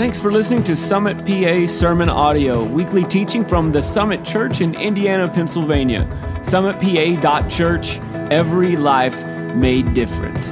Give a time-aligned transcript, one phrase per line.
[0.00, 4.74] Thanks for listening to Summit PA Sermon Audio, weekly teaching from the Summit Church in
[4.74, 6.08] Indiana, Pennsylvania.
[6.40, 7.98] SummitPA.church,
[8.32, 9.22] every life
[9.54, 10.42] made different.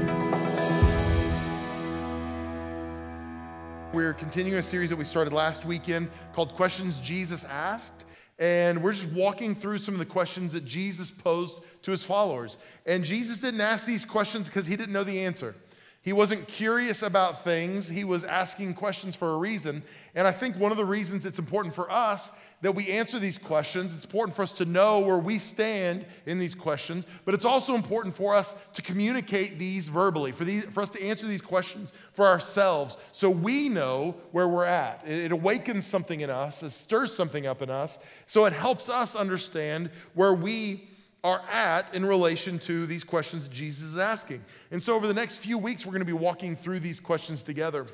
[3.95, 8.05] We're continuing a series that we started last weekend called Questions Jesus Asked.
[8.39, 12.59] And we're just walking through some of the questions that Jesus posed to his followers.
[12.85, 15.55] And Jesus didn't ask these questions because he didn't know the answer.
[16.03, 19.83] He wasn't curious about things, he was asking questions for a reason.
[20.15, 22.31] And I think one of the reasons it's important for us
[22.61, 26.39] that we answer these questions, it's important for us to know where we stand in
[26.39, 30.83] these questions, but it's also important for us to communicate these verbally, for, these, for
[30.83, 35.03] us to answer these questions for ourselves so we know where we're at.
[35.07, 38.89] It, it awakens something in us, it stirs something up in us, so it helps
[38.89, 40.89] us understand where we
[41.25, 44.45] are at in relation to these questions Jesus is asking.
[44.71, 47.43] And so, over the next few weeks, we're going to be walking through these questions
[47.43, 47.87] together.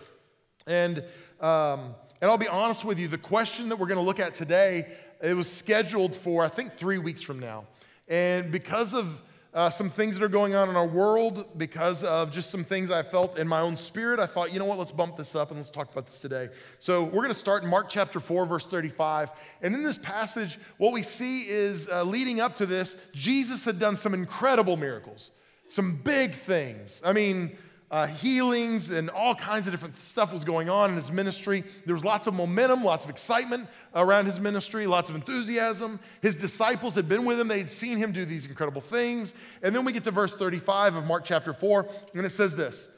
[0.67, 0.99] And,
[1.41, 4.35] um, and I'll be honest with you, the question that we're going to look at
[4.35, 7.67] today, it was scheduled for, I think, three weeks from now.
[8.09, 9.23] And because of
[9.55, 12.91] uh, some things that are going on in our world because of just some things
[12.91, 14.19] I felt in my own spirit.
[14.19, 16.49] I thought, you know what, let's bump this up and let's talk about this today.
[16.81, 19.31] So we're going to start in Mark chapter 4, verse 35.
[19.63, 23.79] And in this passage, what we see is uh, leading up to this, Jesus had
[23.79, 25.31] done some incredible miracles,
[25.69, 27.01] some big things.
[27.05, 27.57] I mean,
[27.91, 31.65] uh, healings and all kinds of different stuff was going on in his ministry.
[31.87, 36.01] There was lots of momentum, lots of excitement around his ministry, lots of enthusiasm.
[36.23, 39.35] His disciples had been with him, they had seen him do these incredible things.
[39.63, 42.89] And then we get to verse 35 of Mark chapter 4, and it says this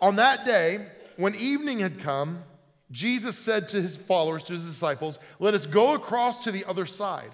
[0.00, 2.42] On that day, when evening had come,
[2.90, 6.86] Jesus said to his followers, to his disciples, Let us go across to the other
[6.86, 7.32] side.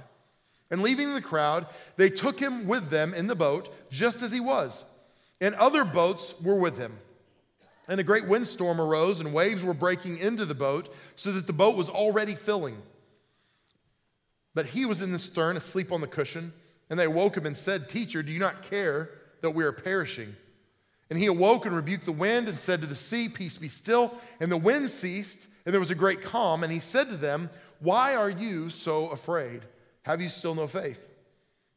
[0.71, 4.41] And leaving the crowd, they took him with them in the boat, just as he
[4.41, 4.85] was.
[5.41, 6.99] And other boats were with him.
[7.87, 11.53] And a great windstorm arose, and waves were breaking into the boat, so that the
[11.53, 12.77] boat was already filling.
[14.55, 16.53] But he was in the stern, asleep on the cushion.
[16.91, 19.11] And they woke him and said, Teacher, do you not care
[19.41, 20.35] that we are perishing?
[21.11, 24.15] And he awoke and rebuked the wind and said to the sea, Peace be still.
[24.41, 26.63] And the wind ceased, and there was a great calm.
[26.65, 27.49] And he said to them,
[27.81, 29.63] Why are you so afraid?
[30.03, 30.99] Have you still no faith?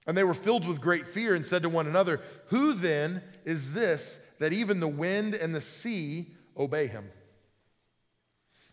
[0.08, 3.74] And they were filled with great fear and said to one another, Who then is
[3.74, 7.08] this that even the wind and the sea obey him.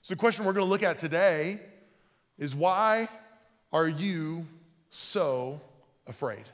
[0.01, 1.61] So, the question we're going to look at today
[2.39, 3.09] is why
[3.73, 4.47] are you
[4.91, 5.61] so
[6.07, 6.45] afraid?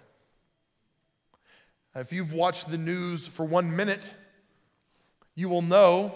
[1.94, 4.02] If you've watched the news for one minute,
[5.36, 6.12] you will know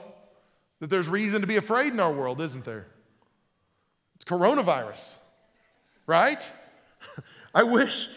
[0.81, 2.87] that there's reason to be afraid in our world, isn't there?
[4.17, 5.07] It's coronavirus,
[6.07, 6.43] right?
[7.55, 8.09] I wish,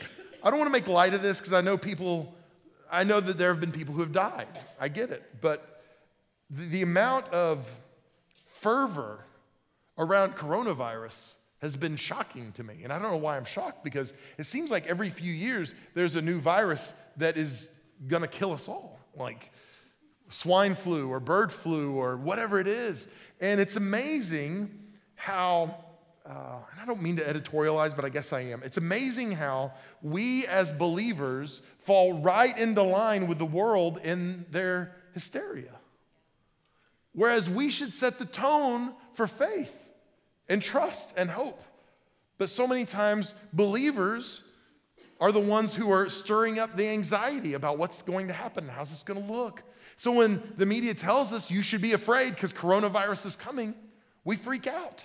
[0.43, 2.33] I don't want to make light of this because I know people
[2.91, 4.47] I know that there have been people who have died.
[4.79, 5.23] I get it.
[5.39, 5.81] But
[6.49, 7.65] the, the amount of
[8.59, 9.19] fervor
[9.97, 12.81] around coronavirus has been shocking to me.
[12.83, 16.15] And I don't know why I'm shocked because it seems like every few years there's
[16.15, 17.69] a new virus that is
[18.07, 19.51] going to kill us all, like
[20.29, 23.07] swine flu or bird flu or whatever it is.
[23.39, 24.69] And it's amazing
[25.15, 25.75] how
[26.25, 28.61] uh, and I don't mean to editorialize, but I guess I am.
[28.63, 34.95] It's amazing how we as believers fall right into line with the world in their
[35.13, 35.71] hysteria.
[37.13, 39.75] Whereas we should set the tone for faith
[40.47, 41.61] and trust and hope.
[42.37, 44.41] But so many times, believers
[45.19, 48.89] are the ones who are stirring up the anxiety about what's going to happen, how's
[48.89, 49.63] this going to look.
[49.97, 53.75] So when the media tells us you should be afraid because coronavirus is coming,
[54.23, 55.03] we freak out.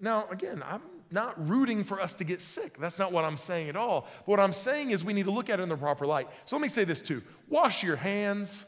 [0.00, 2.78] Now, again, I'm not rooting for us to get sick.
[2.78, 4.08] That's not what I'm saying at all.
[4.20, 6.28] But what I'm saying is we need to look at it in the proper light.
[6.46, 8.64] So let me say this too wash your hands,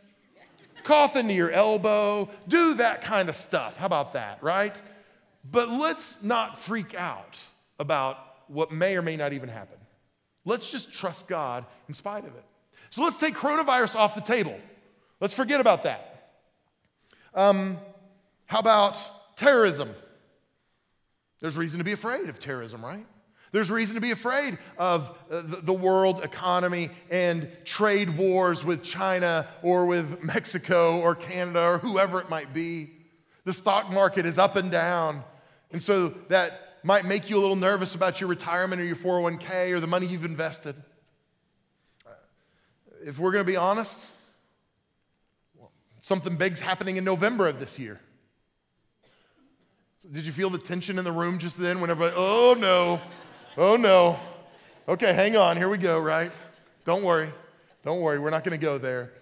[0.82, 3.76] cough into your elbow, do that kind of stuff.
[3.76, 4.80] How about that, right?
[5.50, 7.38] But let's not freak out
[7.78, 9.78] about what may or may not even happen.
[10.44, 12.44] Let's just trust God in spite of it.
[12.90, 14.58] So let's take coronavirus off the table.
[15.20, 16.34] Let's forget about that.
[17.34, 17.78] Um,
[18.46, 18.96] how about
[19.36, 19.94] terrorism?
[21.42, 23.04] There's reason to be afraid of terrorism, right?
[23.50, 29.48] There's reason to be afraid of uh, the world economy and trade wars with China
[29.60, 32.92] or with Mexico or Canada or whoever it might be.
[33.44, 35.24] The stock market is up and down.
[35.72, 39.72] And so that might make you a little nervous about your retirement or your 401k
[39.72, 40.76] or the money you've invested.
[43.04, 43.98] If we're going to be honest,
[45.98, 48.00] something big's happening in November of this year.
[50.10, 53.00] Did you feel the tension in the room just then when everybody, oh no,
[53.56, 54.18] oh no.
[54.88, 56.32] Okay, hang on, here we go, right?
[56.84, 57.32] Don't worry,
[57.84, 59.12] don't worry, we're not gonna go there.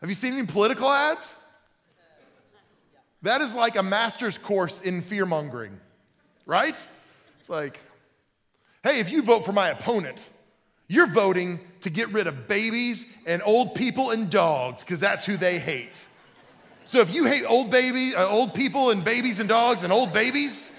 [0.00, 1.34] Have you seen any political ads?
[3.20, 5.78] That is like a master's course in fear mongering,
[6.46, 6.76] right?
[7.38, 7.78] It's like,
[8.82, 10.18] hey, if you vote for my opponent,
[10.86, 15.36] you're voting to get rid of babies and old people and dogs because that's who
[15.36, 16.06] they hate.
[16.88, 20.10] So if you hate old babies, uh, old people and babies and dogs and old
[20.10, 20.70] babies,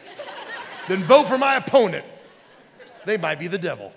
[0.88, 2.04] then vote for my opponent.
[3.06, 3.94] They might be the devil.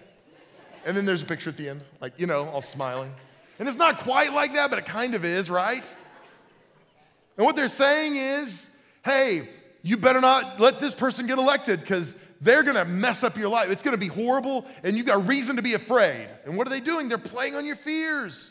[0.84, 3.14] And then there's a picture at the end, like, you know, all smiling.
[3.58, 5.86] And it's not quite like that, but it kind of is, right?
[7.38, 8.68] And what they're saying is,
[9.06, 9.48] hey,
[9.80, 13.48] you better not let this person get elected because they're going to mess up your
[13.48, 13.70] life.
[13.70, 16.28] It's going to be horrible, and you got reason to be afraid.
[16.44, 17.08] And what are they doing?
[17.08, 18.50] They're playing on your fears.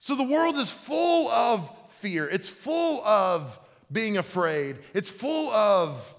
[0.00, 1.70] So the world is full of
[2.04, 3.58] fear, it's full of
[3.90, 6.14] being afraid, it's full of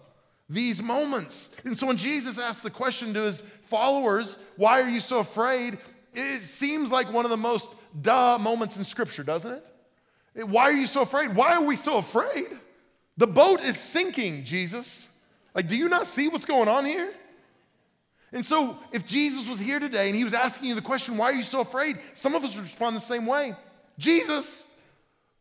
[0.49, 1.51] these moments.
[1.63, 5.77] And so when Jesus asked the question to his followers, Why are you so afraid?
[6.15, 7.69] It seems like one of the most
[8.01, 9.61] duh moments in Scripture, doesn't
[10.33, 10.47] it?
[10.47, 11.35] Why are you so afraid?
[11.35, 12.47] Why are we so afraid?
[13.17, 15.07] The boat is sinking, Jesus.
[15.53, 17.13] Like, do you not see what's going on here?
[18.33, 21.27] And so, if Jesus was here today and he was asking you the question, why
[21.27, 21.99] are you so afraid?
[22.15, 23.55] Some of us would respond the same way
[23.99, 24.63] Jesus,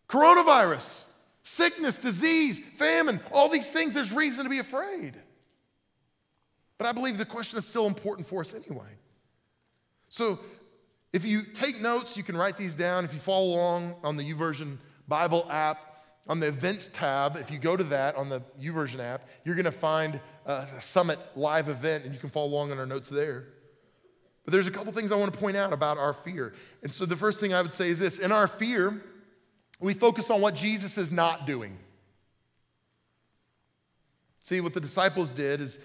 [0.08, 1.04] coronavirus,
[1.42, 5.14] sickness, disease, famine, all these things, there's reason to be afraid.
[6.78, 8.88] But I believe the question is still important for us anyway.
[10.08, 10.40] So,
[11.12, 13.04] if you take notes, you can write these down.
[13.04, 15.94] If you follow along on the YouVersion Bible app,
[16.26, 19.64] on the events tab, if you go to that on the YouVersion app, you're going
[19.64, 23.44] to find a Summit live event, and you can follow along on our notes there.
[24.44, 26.52] But there's a couple things I want to point out about our fear.
[26.82, 29.02] And so the first thing I would say is this in our fear,
[29.84, 31.76] we focus on what Jesus is not doing.
[34.42, 35.78] See, what the disciples did is,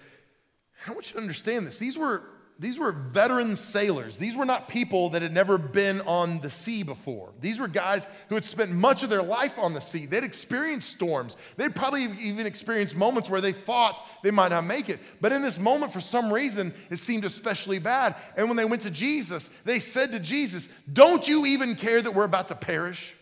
[0.86, 1.78] I want you to understand this.
[1.78, 2.22] These were
[2.58, 4.18] these were veteran sailors.
[4.18, 7.32] These were not people that had never been on the sea before.
[7.40, 10.04] These were guys who had spent much of their life on the sea.
[10.04, 11.38] They'd experienced storms.
[11.56, 15.00] They'd probably even experienced moments where they thought they might not make it.
[15.22, 18.14] But in this moment, for some reason, it seemed especially bad.
[18.36, 22.14] And when they went to Jesus, they said to Jesus, Don't you even care that
[22.14, 23.16] we're about to perish?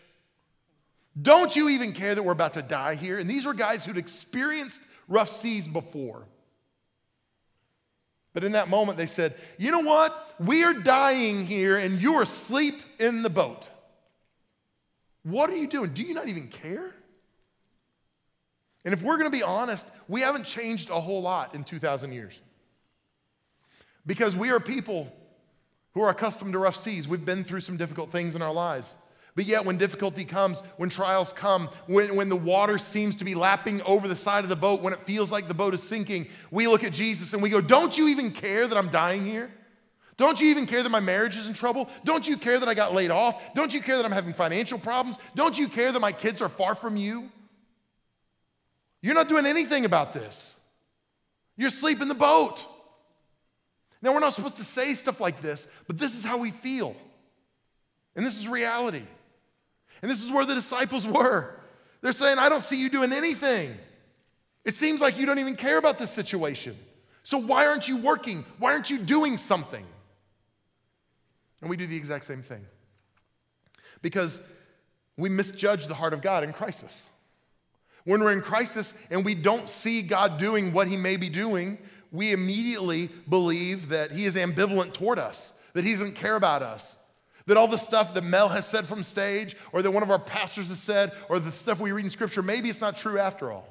[1.21, 3.17] Don't you even care that we're about to die here?
[3.17, 6.25] And these were guys who'd experienced rough seas before.
[8.33, 10.35] But in that moment, they said, You know what?
[10.39, 13.67] We are dying here and you're asleep in the boat.
[15.23, 15.93] What are you doing?
[15.93, 16.93] Do you not even care?
[18.85, 22.13] And if we're going to be honest, we haven't changed a whole lot in 2,000
[22.13, 22.39] years.
[24.05, 25.11] Because we are people
[25.93, 27.07] who are accustomed to rough seas.
[27.07, 28.95] We've been through some difficult things in our lives.
[29.39, 33.35] But yet, when difficulty comes, when trials come, when, when the water seems to be
[33.35, 36.27] lapping over the side of the boat, when it feels like the boat is sinking,
[36.51, 39.49] we look at Jesus and we go, Don't you even care that I'm dying here?
[40.17, 41.87] Don't you even care that my marriage is in trouble?
[42.03, 43.41] Don't you care that I got laid off?
[43.55, 45.17] Don't you care that I'm having financial problems?
[45.35, 47.29] Don't you care that my kids are far from you?
[49.01, 50.53] You're not doing anything about this.
[51.55, 52.61] You're asleep in the boat.
[54.01, 56.93] Now, we're not supposed to say stuff like this, but this is how we feel.
[58.17, 59.05] And this is reality.
[60.01, 61.55] And this is where the disciples were.
[62.01, 63.75] They're saying, I don't see you doing anything.
[64.65, 66.77] It seems like you don't even care about this situation.
[67.23, 68.45] So why aren't you working?
[68.59, 69.85] Why aren't you doing something?
[71.61, 72.65] And we do the exact same thing.
[74.01, 74.39] Because
[75.17, 77.03] we misjudge the heart of God in crisis.
[78.05, 81.77] When we're in crisis and we don't see God doing what he may be doing,
[82.11, 86.95] we immediately believe that he is ambivalent toward us, that he doesn't care about us,
[87.49, 90.19] that all the stuff that Mel has said from stage, or that one of our
[90.19, 93.51] pastors has said, or the stuff we read in Scripture, maybe it's not true after
[93.51, 93.67] all.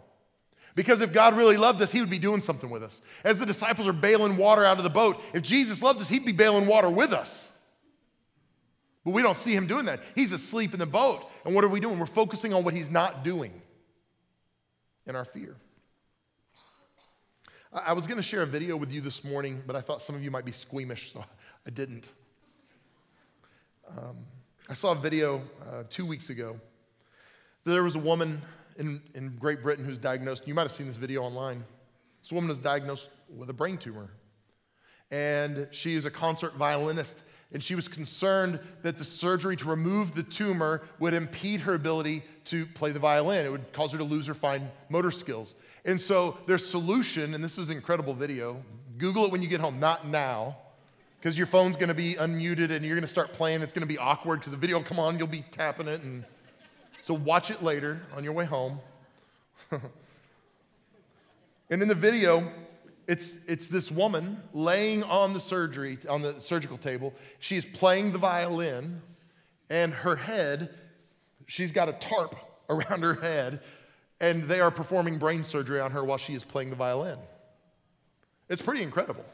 [0.75, 3.01] Because if God really loved us, He would be doing something with us.
[3.23, 6.25] As the disciples are bailing water out of the boat, if Jesus loved us, He'd
[6.27, 7.49] be bailing water with us.
[9.05, 10.01] But we don't see Him doing that.
[10.17, 11.31] He's asleep in the boat.
[11.45, 12.01] And what are we doing?
[12.01, 13.53] We're focusing on what He's not doing
[15.07, 15.55] in our fear.
[17.73, 20.17] I was going to share a video with you this morning, but I thought some
[20.17, 21.25] of you might be squeamish, so
[21.67, 22.11] I didn't.
[23.97, 24.17] Um,
[24.69, 26.61] I saw a video uh, two weeks ago.
[27.65, 28.43] There was a woman
[28.77, 31.65] in, in Great Britain who's diagnosed, you might have seen this video online.
[32.23, 34.11] This woman was diagnosed with a brain tumor.
[35.11, 40.15] And she is a concert violinist, and she was concerned that the surgery to remove
[40.15, 43.47] the tumor would impede her ability to play the violin.
[43.47, 45.55] It would cause her to lose her fine motor skills.
[45.87, 48.63] And so their solution, and this is an incredible video,
[48.99, 50.59] Google it when you get home, not now
[51.19, 53.63] because your phone's going to be unmuted and you're going to start playing.
[53.63, 56.01] It's going to be awkward because the video will come on, you'll be tapping it.
[56.03, 56.25] And
[57.03, 58.81] so watch it later on your way home.
[59.71, 59.83] and
[61.83, 62.51] in the video,
[63.07, 67.15] it's, it's this woman laying on the surgery, on the surgical table.
[67.41, 69.01] She's playing the violin,
[69.71, 70.75] and her head,
[71.47, 72.37] she's got a tarp
[72.69, 73.61] around her head
[74.21, 77.19] and they are performing brain surgery on her while she is playing the violin.
[78.49, 79.25] It's pretty incredible.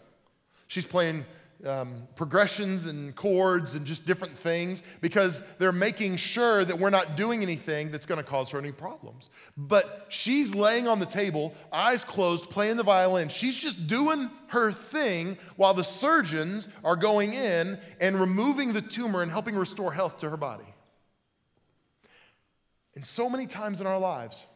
[0.66, 1.24] She's playing
[1.64, 7.16] um, progressions and chords and just different things because they're making sure that we're not
[7.16, 9.30] doing anything that's going to cause her any problems.
[9.56, 13.28] But she's laying on the table, eyes closed, playing the violin.
[13.28, 19.22] She's just doing her thing while the surgeons are going in and removing the tumor
[19.22, 20.64] and helping restore health to her body.
[22.94, 24.46] And so many times in our lives,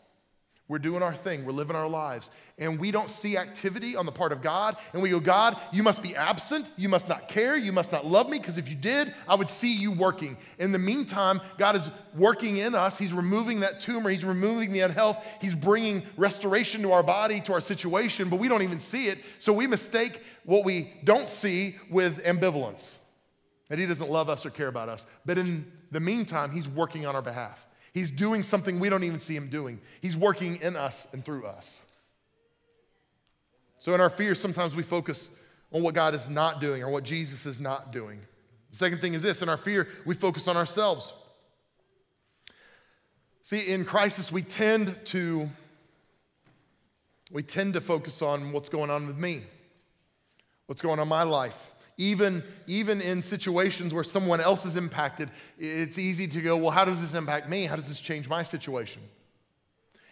[0.69, 4.13] we're doing our thing, we're living our lives, and we don't see activity on the
[4.13, 4.77] part of God.
[4.93, 6.67] And we go, God, you must be absent.
[6.77, 7.57] You must not care.
[7.57, 10.37] You must not love me, because if you did, I would see you working.
[10.59, 11.83] In the meantime, God is
[12.15, 12.99] working in us.
[12.99, 17.53] He's removing that tumor, He's removing the unhealth, He's bringing restoration to our body, to
[17.53, 19.19] our situation, but we don't even see it.
[19.39, 22.97] So we mistake what we don't see with ambivalence
[23.69, 25.07] that He doesn't love us or care about us.
[25.27, 27.67] But in the meantime, He's working on our behalf.
[27.93, 29.81] He's doing something we don't even see him doing.
[30.01, 31.79] He's working in us and through us.
[33.79, 35.29] So, in our fear, sometimes we focus
[35.73, 38.21] on what God is not doing or what Jesus is not doing.
[38.71, 41.13] The second thing is this in our fear, we focus on ourselves.
[43.43, 45.49] See, in crisis, we tend to
[47.31, 49.43] we tend to focus on what's going on with me,
[50.67, 51.57] what's going on in my life.
[51.99, 56.85] Even, even in situations where someone else is impacted, it's easy to go, well, how
[56.85, 57.65] does this impact me?
[57.65, 59.03] How does this change my situation?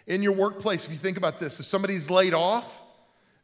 [0.06, 2.82] In your workplace, if you think about this, if somebody's laid off,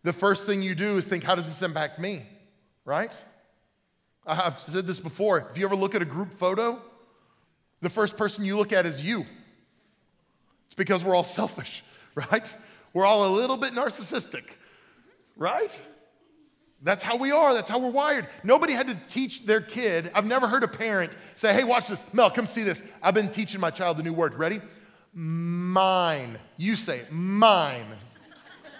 [0.02, 2.24] the first thing you do is think, how does this impact me?
[2.84, 3.12] Right?
[4.26, 5.48] I've said this before.
[5.50, 6.80] If you ever look at a group photo,
[7.80, 9.24] the first person you look at is you.
[10.66, 12.56] It's because we're all selfish, right?
[12.92, 14.44] We're all a little bit narcissistic,
[15.36, 15.80] right?
[16.82, 17.54] That's how we are.
[17.54, 18.26] That's how we're wired.
[18.42, 20.10] Nobody had to teach their kid.
[20.14, 22.04] I've never heard a parent say, hey, watch this.
[22.12, 22.82] Mel, come see this.
[23.02, 24.34] I've been teaching my child a new word.
[24.34, 24.60] Ready?
[25.14, 26.38] Mine.
[26.56, 27.12] You say it.
[27.12, 27.86] Mine.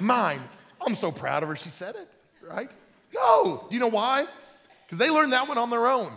[0.00, 0.40] Mine.
[0.86, 1.56] I'm so proud of her.
[1.56, 2.08] She said it,
[2.46, 2.70] right?
[3.14, 3.66] No.
[3.68, 4.26] Do you know why?
[4.84, 6.12] Because they learned that one on their own.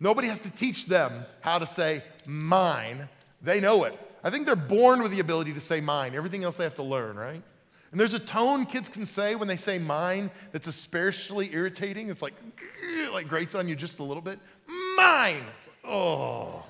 [0.00, 3.08] Nobody has to teach them how to say mine.
[3.42, 3.98] They know it.
[4.24, 6.14] I think they're born with the ability to say mine.
[6.14, 7.42] Everything else they have to learn, right?
[7.90, 12.08] And there's a tone kids can say when they say mine that's especially irritating.
[12.08, 12.34] It's like,
[13.12, 14.38] like grates on you just a little bit.
[14.96, 15.44] Mine.
[15.84, 16.64] Oh.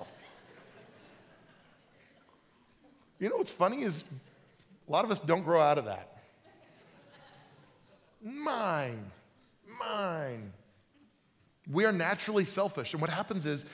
[3.18, 4.02] You know what's funny is
[4.88, 6.11] a lot of us don't grow out of that.
[8.22, 9.10] Mine.
[9.78, 10.52] Mine.
[11.70, 12.92] We are naturally selfish.
[12.92, 13.64] And what happens is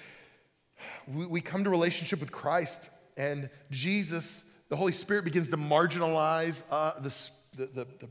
[1.06, 6.62] we, we come to relationship with Christ and Jesus, the Holy Spirit begins to marginalize
[6.70, 7.14] uh, the,
[7.56, 8.08] the, the, the,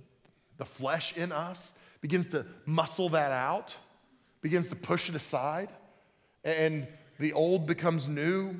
[0.57, 3.75] the flesh in us, begins to muscle that out,
[4.41, 5.69] begins to push it aside,
[6.43, 6.87] and
[7.19, 8.59] the old becomes new.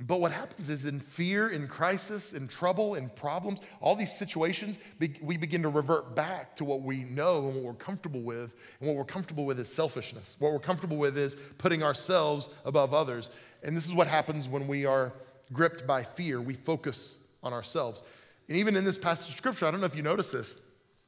[0.00, 4.76] But what happens is in fear, in crisis, in trouble, in problems, all these situations,
[5.22, 8.52] we begin to revert back to what we know and what we're comfortable with.
[8.80, 10.36] And what we're comfortable with is selfishness.
[10.38, 13.30] What we're comfortable with is putting ourselves above others.
[13.62, 15.14] And this is what happens when we are
[15.54, 16.42] gripped by fear.
[16.42, 18.02] We focus on ourselves.
[18.48, 20.58] And even in this passage of scripture, I don't know if you notice this,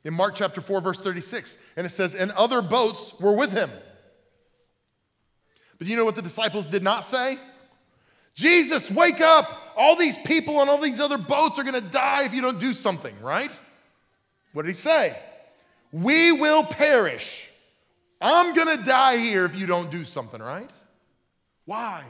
[0.04, 3.70] in Mark chapter 4, verse 36, and it says, And other boats were with him.
[5.78, 7.36] But you know what the disciples did not say?
[8.38, 9.50] Jesus, wake up!
[9.76, 12.72] All these people on all these other boats are gonna die if you don't do
[12.72, 13.50] something, right?
[14.52, 15.18] What did he say?
[15.90, 17.48] We will perish.
[18.20, 20.70] I'm gonna die here if you don't do something, right?
[21.64, 22.04] Why?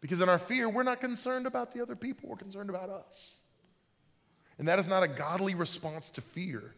[0.00, 3.34] Because in our fear, we're not concerned about the other people, we're concerned about us.
[4.58, 6.74] And that is not a godly response to fear,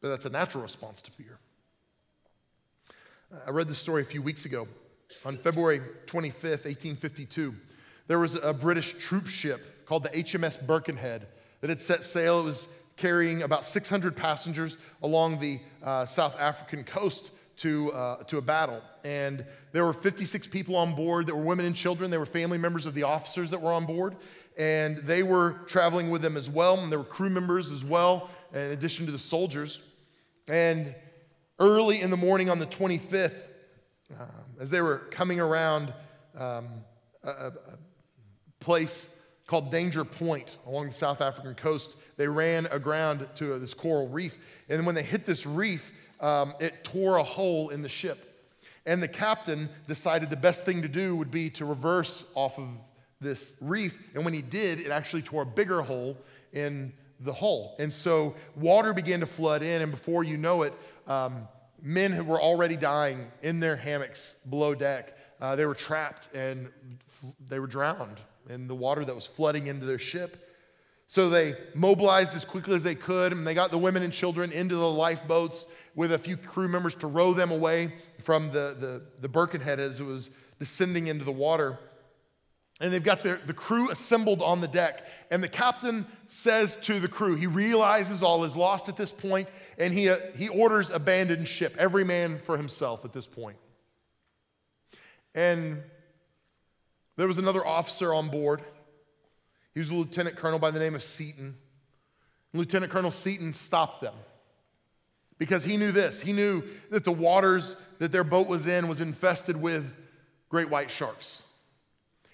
[0.00, 1.38] but that's a natural response to fear.
[3.46, 4.66] I read this story a few weeks ago.
[5.24, 7.54] On February 25th, 1852,
[8.06, 11.26] there was a British troop ship called the HMS Birkenhead
[11.60, 12.40] that had set sail.
[12.40, 18.38] It was carrying about 600 passengers along the uh, South African coast to, uh, to
[18.38, 18.80] a battle.
[19.04, 21.26] And there were 56 people on board.
[21.26, 22.10] There were women and children.
[22.10, 24.16] They were family members of the officers that were on board
[24.58, 28.28] and they were traveling with them as well, and there were crew members as well,
[28.52, 29.80] in addition to the soldiers.
[30.48, 30.94] And
[31.60, 33.36] early in the morning on the 25th,
[34.18, 34.26] um,
[34.60, 35.92] as they were coming around
[36.36, 36.68] um,
[37.22, 37.52] a, a,
[38.60, 39.06] place
[39.46, 44.36] called Danger Point along the South African coast, they ran aground to this coral reef.
[44.68, 48.46] And when they hit this reef, um, it tore a hole in the ship.
[48.84, 52.68] And the captain decided the best thing to do would be to reverse off of
[53.20, 53.96] this reef.
[54.14, 56.16] And when he did, it actually tore a bigger hole
[56.52, 57.76] in the hull.
[57.78, 60.74] And so water began to flood in, and before you know it,
[61.06, 61.48] um,
[61.82, 66.68] men who were already dying in their hammocks below deck, uh, they were trapped and
[67.48, 68.18] they were drowned
[68.48, 70.44] in the water that was flooding into their ship.
[71.06, 74.52] So they mobilized as quickly as they could, and they got the women and children
[74.52, 79.02] into the lifeboats with a few crew members to row them away from the, the,
[79.20, 81.78] the Birkenhead as it was descending into the water.
[82.80, 85.04] And they've got the, the crew assembled on the deck.
[85.30, 89.48] And the captain says to the crew, he realizes all is lost at this point,
[89.78, 93.56] and he, uh, he orders abandon ship, every man for himself at this point.
[95.34, 95.82] And
[97.16, 98.62] there was another officer on board.
[99.74, 101.56] He was a lieutenant colonel by the name of Seton.
[102.54, 104.14] Lieutenant Colonel Seton stopped them
[105.36, 106.20] because he knew this.
[106.20, 109.84] He knew that the waters that their boat was in was infested with
[110.48, 111.42] great white sharks.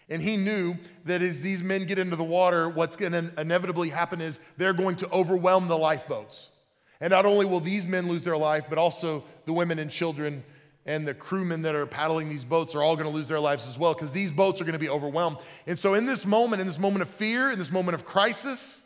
[0.08, 3.88] And he knew that as these men get into the water, what's going to inevitably
[3.88, 6.50] happen is they're going to overwhelm the lifeboats.
[7.00, 10.44] And not only will these men lose their life, but also the women and children
[10.86, 13.66] and the crewmen that are paddling these boats are all going to lose their lives
[13.66, 15.38] as well because these boats are going to be overwhelmed.
[15.66, 18.80] And so, in this moment, in this moment of fear, in this moment of crisis,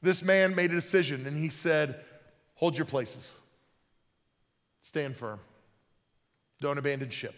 [0.00, 2.04] this man made a decision and he said,
[2.54, 3.32] Hold your places,
[4.82, 5.40] stand firm,
[6.60, 7.34] don't abandon ship.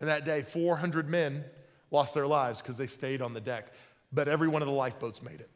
[0.00, 1.44] And that day, 400 men
[1.90, 3.72] lost their lives because they stayed on the deck,
[4.12, 5.50] but every one of the lifeboats made it.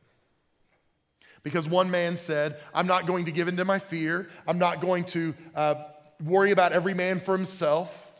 [1.43, 4.29] Because one man said, I'm not going to give in to my fear.
[4.47, 5.75] I'm not going to uh,
[6.23, 8.13] worry about every man for himself,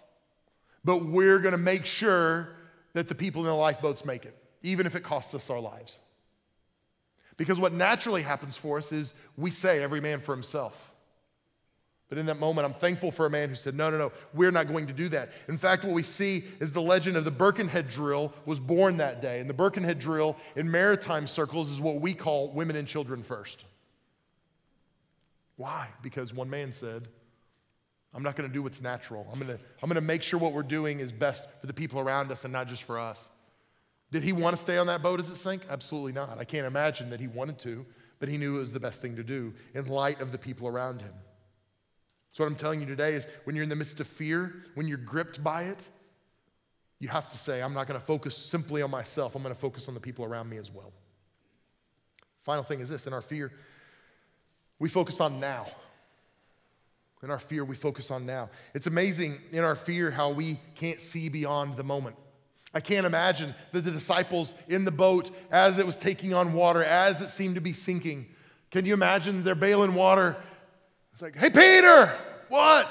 [0.85, 2.49] but we're going to make sure
[2.95, 5.99] that the people in the lifeboats make it, even if it costs us our lives.
[7.37, 10.90] Because what naturally happens for us is we say, every man for himself.
[12.11, 14.51] But in that moment, I'm thankful for a man who said, No, no, no, we're
[14.51, 15.31] not going to do that.
[15.49, 19.23] In fact, what we see is the legend of the Birkenhead drill was born that
[19.23, 19.39] day.
[19.39, 23.65] And the Birkenhead drill in maritime circles is what we call women and children first.
[25.57, 25.89] Why?
[26.03, 27.07] Because one man said,
[28.13, 29.29] I'm not going to do what's natural.
[29.33, 31.73] I'm going to, I'm going to make sure what we're doing is best for the
[31.73, 33.29] people around us and not just for us.
[34.11, 35.63] Did he want to stay on that boat as it sank?
[35.71, 36.39] Absolutely not.
[36.39, 37.87] I can't imagine that he wanted to,
[38.19, 40.67] but he knew it was the best thing to do in light of the people
[40.67, 41.13] around him.
[42.33, 44.87] So, what I'm telling you today is when you're in the midst of fear, when
[44.87, 45.79] you're gripped by it,
[47.01, 49.61] you have to say, I'm not going to focus simply on myself, I'm going to
[49.61, 50.93] focus on the people around me as well.
[52.45, 53.51] Final thing is this in our fear,
[54.79, 55.67] we focus on now.
[57.23, 58.49] In our fear, we focus on now.
[58.73, 62.17] It's amazing in our fear how we can't see beyond the moment.
[62.73, 66.83] I can't imagine that the disciples in the boat, as it was taking on water,
[66.83, 68.27] as it seemed to be sinking,
[68.71, 70.37] can you imagine they're bailing water?
[71.21, 72.89] It's like, hey, Peter, what?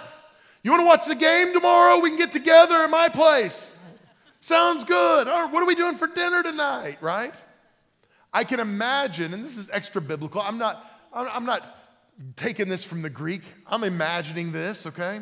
[0.62, 1.98] You want to watch the game tomorrow?
[2.00, 3.72] We can get together at my place.
[4.40, 5.28] Sounds good.
[5.28, 7.34] Or what are we doing for dinner tonight, right?
[8.32, 10.42] I can imagine, and this is extra biblical.
[10.42, 11.64] I'm not, I'm not
[12.36, 13.42] taking this from the Greek.
[13.66, 15.22] I'm imagining this, okay?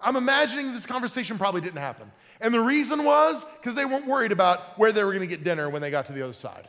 [0.00, 2.10] I'm imagining this conversation probably didn't happen.
[2.40, 5.44] And the reason was because they weren't worried about where they were going to get
[5.44, 6.66] dinner when they got to the other side.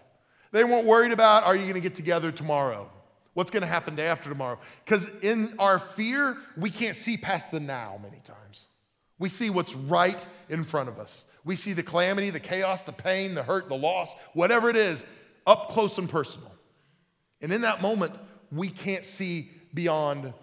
[0.52, 2.92] They weren't worried about, are you going to get together tomorrow?
[3.36, 4.58] What's going to happen day after tomorrow?
[4.86, 8.68] Because in our fear, we can't see past the now many times.
[9.20, 11.26] We see what's right in front of us.
[11.44, 15.06] We see the calamity, the chaos, the pain, the hurt, the loss, whatever it is,
[15.46, 16.52] up close and personal.
[17.42, 18.14] And in that moment,
[18.54, 20.34] we can't see beyond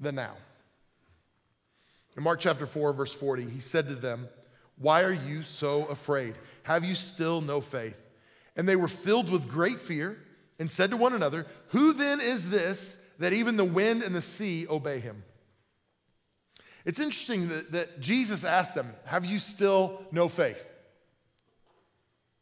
[0.00, 0.32] the now.
[2.16, 4.26] In Mark chapter 4, verse 40, he said to them,
[4.78, 6.34] Why are you so afraid?
[6.62, 7.96] Have you still no faith?
[8.56, 10.16] And they were filled with great fear
[10.62, 14.22] and said to one another, Who then is this that even the wind and the
[14.22, 15.24] sea obey him?
[16.84, 20.64] It's interesting that, that Jesus asked them, Have you still no faith?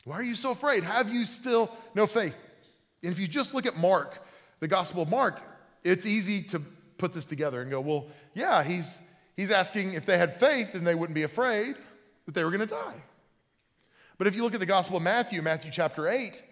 [0.04, 0.84] Why are you so afraid?
[0.84, 2.36] Have you still no faith?
[3.02, 4.22] And if you just look at Mark,
[4.60, 5.40] the Gospel of Mark,
[5.82, 6.60] it's easy to
[6.98, 8.86] put this together and go, well, yeah, he's,
[9.34, 11.74] he's asking if they had faith and they wouldn't be afraid
[12.26, 13.02] that they were going to die.
[14.18, 16.42] But if you look at the Gospel of Matthew, Matthew chapter 8,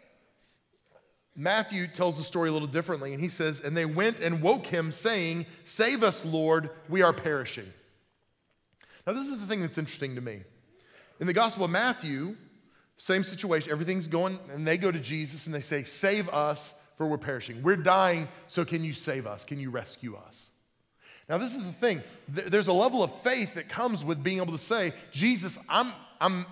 [1.40, 4.66] Matthew tells the story a little differently, and he says, And they went and woke
[4.66, 7.72] him, saying, Save us, Lord, we are perishing.
[9.06, 10.40] Now, this is the thing that's interesting to me.
[11.20, 12.34] In the Gospel of Matthew,
[12.96, 17.06] same situation, everything's going, and they go to Jesus and they say, Save us, for
[17.06, 17.62] we're perishing.
[17.62, 19.44] We're dying, so can you save us?
[19.44, 20.50] Can you rescue us?
[21.28, 22.02] Now, this is the thing.
[22.26, 26.46] There's a level of faith that comes with being able to say, Jesus, I'm, I'm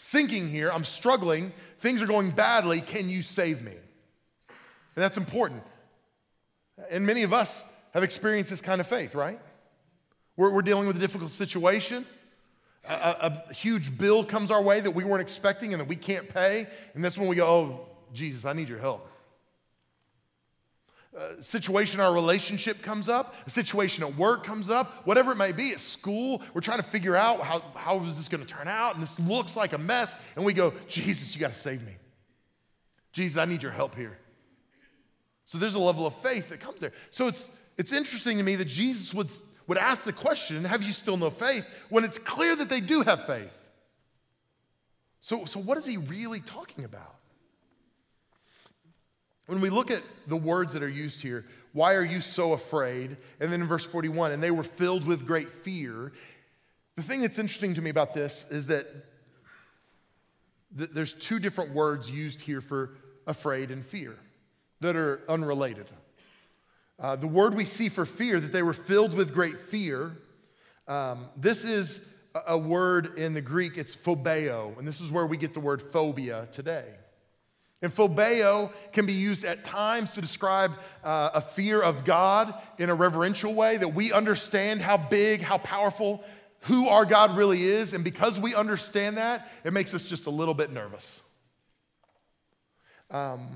[0.00, 0.70] sinking here.
[0.72, 1.52] I'm struggling.
[1.80, 2.80] Things are going badly.
[2.80, 3.72] Can you save me?
[3.72, 5.62] And that's important.
[6.90, 9.40] And many of us have experienced this kind of faith, right?
[10.36, 12.06] We're, we're dealing with a difficult situation.
[12.88, 15.96] A, a, a, huge bill comes our way that we weren't expecting and that we
[15.96, 16.66] can't pay.
[16.94, 19.06] And that's when we go, Oh, Jesus, I need your help.
[21.40, 25.72] Situation our relationship comes up, a situation at work comes up, whatever it may be,
[25.72, 28.94] at school, we're trying to figure out how, how is this going to turn out,
[28.94, 31.96] and this looks like a mess, and we go, Jesus, you got to save me.
[33.12, 34.16] Jesus, I need your help here.
[35.46, 36.92] So there's a level of faith that comes there.
[37.10, 39.30] So it's, it's interesting to me that Jesus would,
[39.66, 41.66] would ask the question, Have you still no faith?
[41.88, 43.50] when it's clear that they do have faith.
[45.18, 47.16] So, so what is he really talking about?
[49.50, 53.16] When we look at the words that are used here, why are you so afraid?
[53.40, 56.12] And then in verse 41, and they were filled with great fear.
[56.94, 58.86] The thing that's interesting to me about this is that
[60.78, 62.90] th- there's two different words used here for
[63.26, 64.16] afraid and fear
[64.82, 65.86] that are unrelated.
[67.00, 70.16] Uh, the word we see for fear, that they were filled with great fear,
[70.86, 72.00] um, this is
[72.36, 75.60] a, a word in the Greek, it's phobeo, and this is where we get the
[75.60, 76.86] word phobia today.
[77.82, 82.90] And phobeo can be used at times to describe uh, a fear of God in
[82.90, 86.22] a reverential way, that we understand how big, how powerful,
[86.60, 87.94] who our God really is.
[87.94, 91.22] And because we understand that, it makes us just a little bit nervous.
[93.10, 93.48] Um,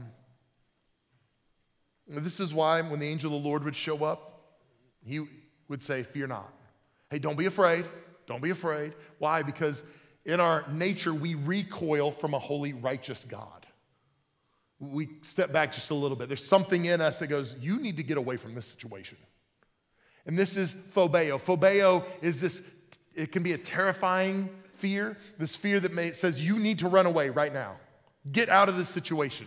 [2.09, 4.57] this is why when the angel of the Lord would show up,
[5.05, 5.27] he
[5.69, 6.53] would say, Fear not.
[7.11, 7.85] Hey, don't be afraid.
[8.27, 8.95] Don't be afraid.
[9.19, 9.43] Why?
[9.43, 9.83] Because
[10.25, 13.63] in our nature, we recoil from a holy, righteous God
[14.81, 16.29] we step back just a little bit.
[16.29, 19.19] There's something in us that goes, you need to get away from this situation.
[20.27, 21.41] And this is phobeo.
[21.41, 22.63] Phobeo is this,
[23.15, 27.07] it can be a terrifying fear, this fear that may, says, you need to run
[27.07, 27.77] away right now.
[28.33, 29.47] Get out of this situation.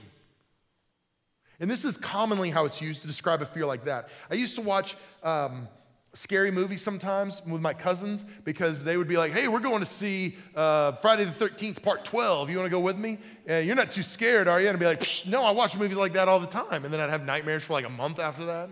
[1.60, 4.10] And this is commonly how it's used to describe a fear like that.
[4.30, 5.68] I used to watch um,
[6.14, 9.86] scary movies sometimes with my cousins because they would be like, hey, we're going to
[9.86, 12.50] see uh, Friday the 13th, part 12.
[12.50, 13.20] You want to go with me?
[13.46, 14.68] And you're not too scared, are you?
[14.68, 16.86] And I'd be like, no, I watch movies like that all the time.
[16.86, 18.70] And then I'd have nightmares for like a month after that.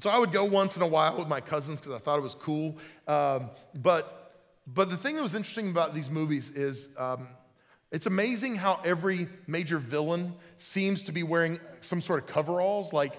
[0.00, 2.22] so I would go once in a while with my cousins because I thought it
[2.22, 2.76] was cool.
[3.06, 7.28] Um, but, but the thing that was interesting about these movies is um,
[7.92, 12.92] it's amazing how every major villain seems to be wearing some sort of coveralls.
[12.92, 13.12] Like,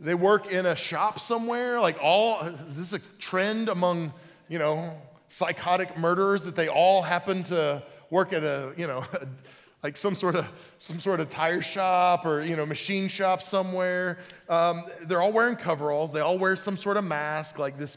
[0.00, 1.78] they work in a shop somewhere.
[1.80, 4.12] Like all, is this a trend among,
[4.48, 4.96] you know,
[5.28, 9.04] psychotic murderers that they all happen to work at a, you know,
[9.82, 10.46] like some sort of
[10.78, 14.18] some sort of tire shop or you know machine shop somewhere.
[14.48, 16.12] Um, they're all wearing coveralls.
[16.12, 17.96] They all wear some sort of mask, like this,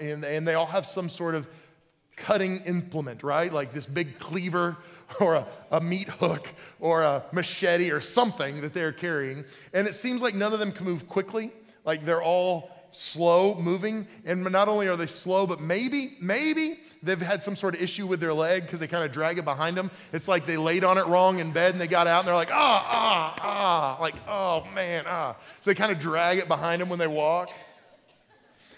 [0.00, 1.48] and, and they all have some sort of
[2.16, 3.52] cutting implement, right?
[3.52, 4.76] Like this big cleaver
[5.20, 6.48] or a, a meat hook
[6.80, 9.44] or a machete or something that they're carrying.
[9.72, 11.52] And it seems like none of them can move quickly.
[11.84, 14.06] Like they're all slow moving.
[14.24, 18.06] And not only are they slow, but maybe, maybe they've had some sort of issue
[18.06, 19.90] with their leg because they kind of drag it behind them.
[20.12, 22.34] It's like they laid on it wrong in bed and they got out and they're
[22.34, 25.34] like, ah, ah, ah, like, oh man, ah.
[25.62, 27.50] So they kind of drag it behind them when they walk.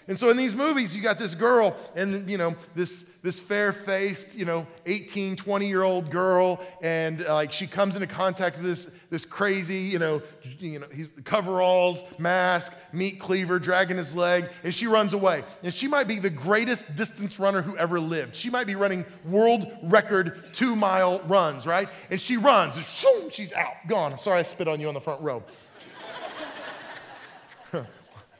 [0.07, 3.73] And so in these movies, you got this girl and, you know, this, this fair
[3.73, 6.59] faced, you know, 18, 20 year old girl.
[6.81, 10.21] And uh, like she comes into contact with this, this crazy, you know,
[10.59, 14.47] you know, he's coveralls, mask, meat cleaver, dragging his leg.
[14.63, 15.43] And she runs away.
[15.63, 18.35] And she might be the greatest distance runner who ever lived.
[18.35, 21.89] She might be running world record two mile runs, right?
[22.11, 24.17] And she runs and shoom, she's out, gone.
[24.19, 25.43] Sorry I spit on you on the front row.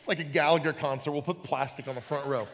[0.05, 1.09] It's like a Gallagher concert.
[1.09, 2.47] We'll put plastic on the front row.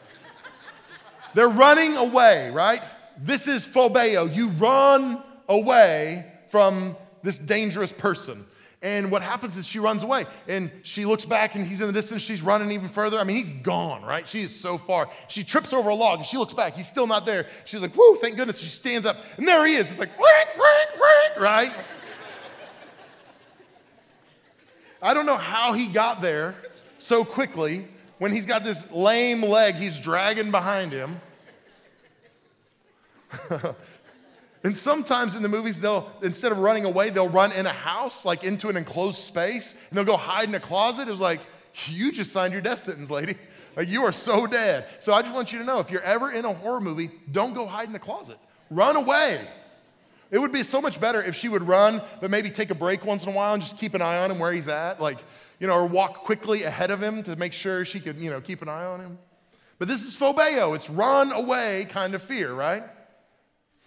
[1.33, 2.81] They're running away, right?
[3.17, 4.33] This is phobeo.
[4.33, 8.45] You run away from this dangerous person.
[8.81, 11.93] And what happens is she runs away and she looks back and he's in the
[11.93, 12.21] distance.
[12.21, 13.19] She's running even further.
[13.19, 14.25] I mean, he's gone, right?
[14.25, 15.09] She is so far.
[15.27, 16.77] She trips over a log and she looks back.
[16.77, 17.47] He's still not there.
[17.65, 18.59] She's like, whoo, thank goodness.
[18.59, 19.91] She stands up and there he is.
[19.91, 21.85] It's like, rank, rank, rank, right?
[25.01, 26.55] I don't know how he got there
[27.01, 27.87] so quickly
[28.19, 31.19] when he's got this lame leg he's dragging behind him.
[34.63, 38.25] and sometimes in the movies, they'll, instead of running away, they'll run in a house,
[38.25, 41.07] like into an enclosed space, and they'll go hide in a closet.
[41.07, 41.39] It was like,
[41.87, 43.35] you just signed your death sentence, lady.
[43.75, 44.85] Like, you are so dead.
[44.99, 47.53] So I just want you to know if you're ever in a horror movie, don't
[47.53, 48.37] go hide in the closet.
[48.69, 49.47] Run away.
[50.29, 53.05] It would be so much better if she would run, but maybe take a break
[53.05, 55.01] once in a while and just keep an eye on him where he's at.
[55.01, 55.17] Like,
[55.61, 58.41] you know, or walk quickly ahead of him to make sure she could, you know,
[58.41, 59.19] keep an eye on him.
[59.77, 60.75] But this is phobeo.
[60.75, 62.83] It's run away kind of fear, right?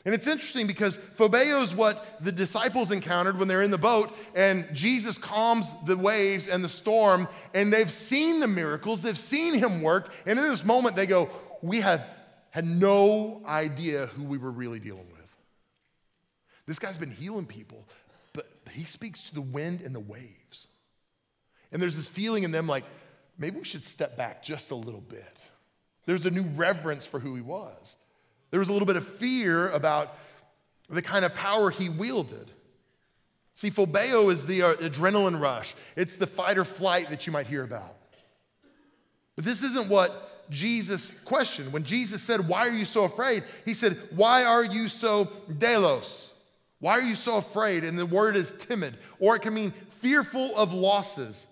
[0.04, 4.16] And it's interesting because phobeo is what the disciples encountered when they're in the boat
[4.36, 9.54] and Jesus calms the waves and the storm and they've seen the miracles, they've seen
[9.54, 11.28] him work, and in this moment they go,
[11.60, 12.06] We have
[12.50, 15.36] had no idea who we were really dealing with.
[16.66, 17.88] This guy's been healing people,
[18.32, 20.43] but he speaks to the wind and the waves.
[21.74, 22.84] And there's this feeling in them like,
[23.36, 25.38] maybe we should step back just a little bit.
[26.06, 27.96] There's a new reverence for who he was.
[28.50, 30.16] There was a little bit of fear about
[30.88, 32.50] the kind of power he wielded.
[33.56, 37.48] See, phobeo is the uh, adrenaline rush, it's the fight or flight that you might
[37.48, 37.96] hear about.
[39.34, 41.72] But this isn't what Jesus questioned.
[41.72, 43.42] When Jesus said, Why are you so afraid?
[43.64, 46.30] He said, Why are you so deilos?
[46.78, 47.82] Why are you so afraid?
[47.82, 51.46] And the word is timid, or it can mean fearful of losses,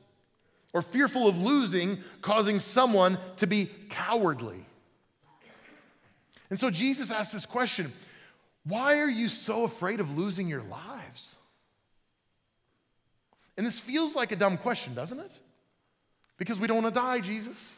[0.72, 4.64] or fearful of losing, causing someone to be cowardly.
[6.50, 7.92] And so Jesus asked this question
[8.64, 11.34] Why are you so afraid of losing your lives?
[13.56, 15.30] And this feels like a dumb question, doesn't it?
[16.38, 17.74] Because we don't want to die, Jesus.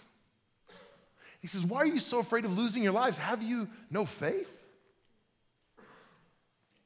[1.40, 3.18] He says, Why are you so afraid of losing your lives?
[3.18, 4.50] Have you no faith?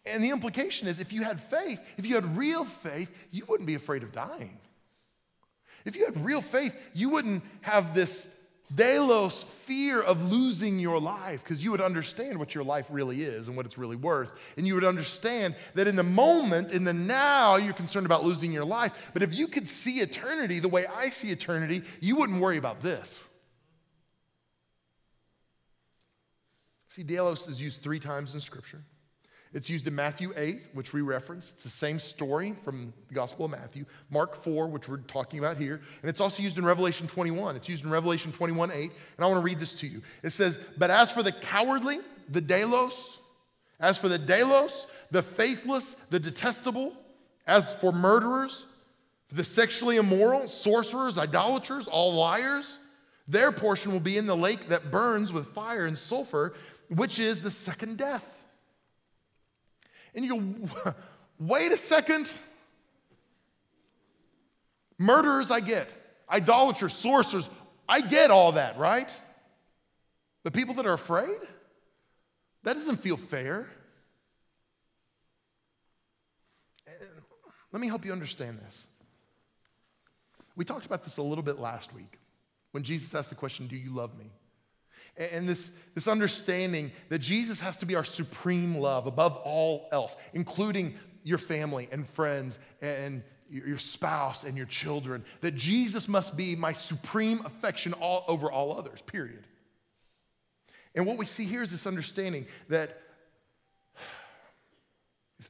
[0.05, 3.67] And the implication is if you had faith, if you had real faith, you wouldn't
[3.67, 4.59] be afraid of dying.
[5.89, 8.27] If you had real faith, you wouldn't have this
[8.75, 13.49] deilos fear of losing your life because you would understand what your life really is
[13.49, 14.31] and what it's really worth.
[14.59, 18.53] And you would understand that in the moment, in the now, you're concerned about losing
[18.53, 18.93] your life.
[19.15, 22.83] But if you could see eternity the way I see eternity, you wouldn't worry about
[22.83, 23.25] this.
[26.89, 28.85] See, deilos is used three times in Scripture.
[29.55, 31.53] It's used in Matthew 8, which we referenced.
[31.55, 33.87] It's the same story from the Gospel of Matthew.
[34.11, 35.81] Mark 4, which we're talking about here.
[36.03, 37.57] And it's also used in Revelation 21.
[37.57, 38.75] It's used in Revelation 21 8.
[38.83, 40.03] And I want to read this to you.
[40.23, 43.17] It says, But as for the cowardly, the deilos,
[43.81, 46.93] as for the deilos, the faithless, the detestable,
[47.47, 48.67] as for murderers,
[49.33, 52.79] the sexually immoral, sorcerers, idolaters, all liars,
[53.27, 56.55] their portion will be in the lake that burns with fire and sulfur,
[56.89, 58.38] which is the second death.
[60.19, 60.95] And you go,
[61.39, 62.29] wait a second.
[64.99, 65.89] Murderers, I get.
[66.29, 67.49] Idolaters, sorcerers,
[67.89, 69.09] I get all that, right?
[70.43, 71.39] But people that are afraid,
[72.65, 73.69] that doesn't feel fair.
[77.71, 78.87] Let me help you understand this.
[80.57, 82.19] We talked about this a little bit last week
[82.73, 84.33] when Jesus asked the question, Do you love me?
[85.19, 90.17] And this, this understanding that Jesus has to be our supreme love above all else,
[90.33, 96.55] including your family and friends and your spouse and your children, that Jesus must be
[96.55, 99.45] my supreme affection all, over all others, period.
[100.95, 103.01] And what we see here is this understanding that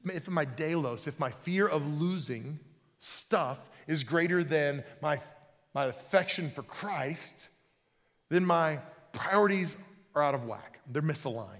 [0.05, 2.59] if, my deilos, if my fear of losing
[2.99, 5.21] stuff is greater than my,
[5.75, 7.49] my affection for Christ,
[8.29, 8.79] then my
[9.19, 9.77] priorities
[10.15, 11.57] are out of whack, they're misaligned.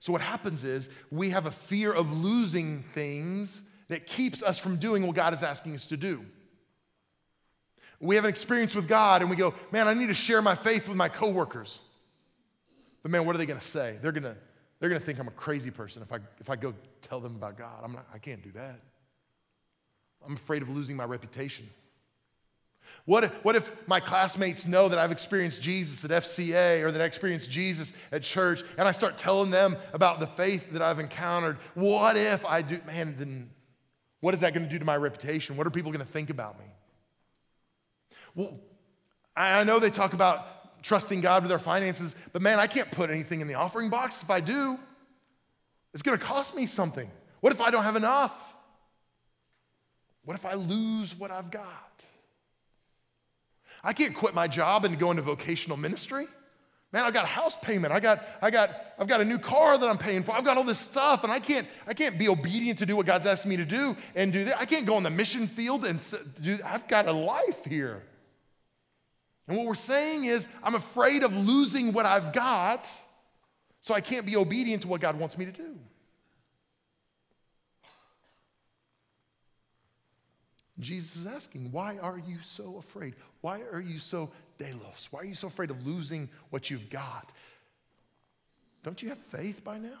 [0.00, 4.76] So, what happens is we have a fear of losing things that keeps us from
[4.76, 6.24] doing what God is asking us to do.
[8.00, 10.54] We have an experience with God and we go, man, I need to share my
[10.54, 11.80] faith with my coworkers.
[13.02, 13.98] But man, what are they going to say?
[14.00, 14.36] They're going to
[14.78, 16.72] they're going to think I'm a crazy person if I if I go
[17.02, 17.80] tell them about God.
[17.84, 18.80] I'm not I can't do that.
[20.26, 21.68] I'm afraid of losing my reputation.
[23.06, 27.00] What if, what if my classmates know that I've experienced Jesus at FCA or that
[27.00, 30.98] I experienced Jesus at church and I start telling them about the faith that I've
[30.98, 31.58] encountered?
[31.74, 32.78] What if I do?
[32.86, 33.50] Man, then
[34.20, 35.56] what is that going to do to my reputation?
[35.56, 36.66] What are people going to think about me?
[38.34, 38.60] Well,
[39.36, 43.10] I know they talk about trusting God with our finances, but man, I can't put
[43.10, 44.22] anything in the offering box.
[44.22, 44.78] If I do,
[45.94, 47.10] it's going to cost me something.
[47.40, 48.32] What if I don't have enough?
[50.24, 52.04] What if I lose what I've got?
[53.82, 56.26] I can't quit my job and go into vocational ministry.
[56.92, 57.92] Man, I've got a house payment.
[57.92, 60.32] I got, I got, I've got a new car that I'm paying for.
[60.32, 63.06] I've got all this stuff, and I can't, I can't be obedient to do what
[63.06, 64.58] God's asked me to do and do that.
[64.58, 66.00] I can't go on the mission field and
[66.42, 66.58] do.
[66.64, 68.02] I've got a life here.
[69.46, 72.88] And what we're saying is, I'm afraid of losing what I've got,
[73.80, 75.78] so I can't be obedient to what God wants me to do.
[80.82, 83.14] Jesus is asking, Why are you so afraid?
[83.40, 85.08] Why are you so deilos?
[85.10, 87.32] Why are you so afraid of losing what you've got?
[88.82, 90.00] Don't you have faith by now?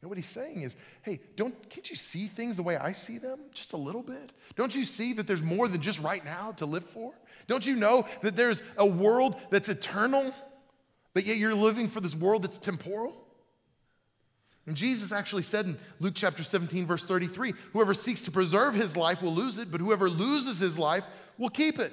[0.00, 3.18] And what he's saying is, hey, don't, can't you see things the way I see
[3.18, 3.40] them?
[3.52, 4.32] Just a little bit?
[4.54, 7.12] Don't you see that there's more than just right now to live for?
[7.48, 10.32] Don't you know that there's a world that's eternal,
[11.14, 13.27] but yet you're living for this world that's temporal?
[14.68, 18.98] And Jesus actually said in Luke chapter 17, verse 33 whoever seeks to preserve his
[18.98, 21.04] life will lose it, but whoever loses his life
[21.38, 21.90] will keep it.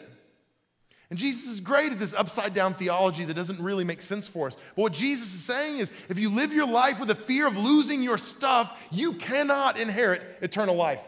[1.09, 4.47] And Jesus is great at this upside down theology that doesn't really make sense for
[4.47, 4.57] us.
[4.75, 7.55] But what Jesus is saying is if you live your life with a fear of
[7.55, 10.99] losing your stuff, you cannot inherit eternal life.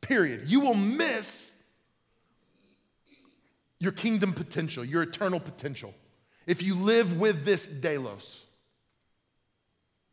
[0.00, 0.44] Period.
[0.46, 1.50] You will miss
[3.80, 5.92] your kingdom potential, your eternal potential,
[6.46, 8.44] if you live with this deilos.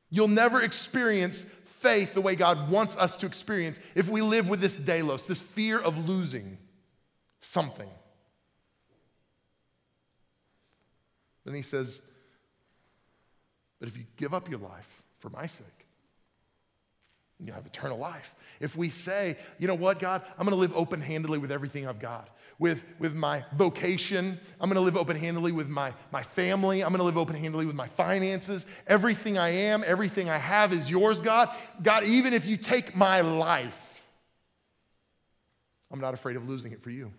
[0.10, 1.46] You'll never experience
[1.80, 5.42] faith the way God wants us to experience if we live with this deilos, this
[5.42, 6.58] fear of losing
[7.42, 7.90] something.
[11.46, 12.02] Then he says,
[13.80, 15.66] But if you give up your life for my sake,
[17.40, 18.34] you have eternal life.
[18.60, 21.88] If we say, you know what, God, I'm going to live open handedly with everything
[21.88, 26.24] I've got, with, with my vocation, I'm going to live open handedly with my, my
[26.24, 28.66] family, I'm going to live open handedly with my finances.
[28.88, 31.50] Everything I am, everything I have is yours, God.
[31.84, 34.04] God, even if you take my life,
[35.92, 37.12] I'm not afraid of losing it for you.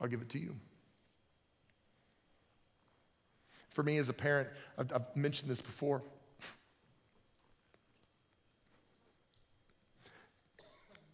[0.00, 0.56] I'll give it to you.
[3.70, 6.02] For me as a parent, I've, I've mentioned this before.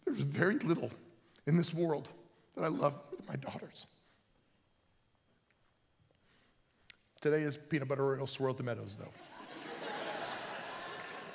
[0.05, 0.91] There's very little
[1.45, 2.07] in this world
[2.55, 3.87] that I love with my daughters.
[7.21, 9.11] Today is peanut butter Oreo swirl at the meadows, though.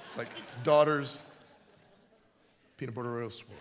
[0.06, 0.28] it's like
[0.62, 1.20] daughters,
[2.76, 3.58] peanut butter Oreo swirl.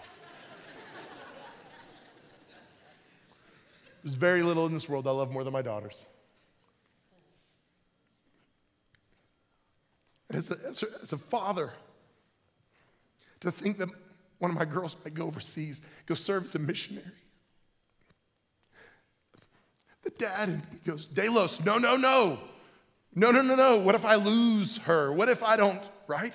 [4.03, 6.05] There's very little in this world I love more than my daughters.
[10.31, 11.73] As a, as, a, as a father,
[13.41, 13.89] to think that
[14.37, 17.11] one of my girls might go overseas, go serve as a missionary.
[20.17, 22.39] Dad and he goes, Delos, no, no, no.
[23.15, 23.77] No, no, no, no.
[23.77, 25.11] What if I lose her?
[25.11, 26.33] What if I don't, right?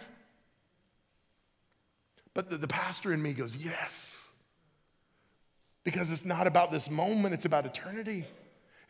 [2.34, 4.20] But the, the pastor in me goes, yes.
[5.84, 8.24] Because it's not about this moment, it's about eternity.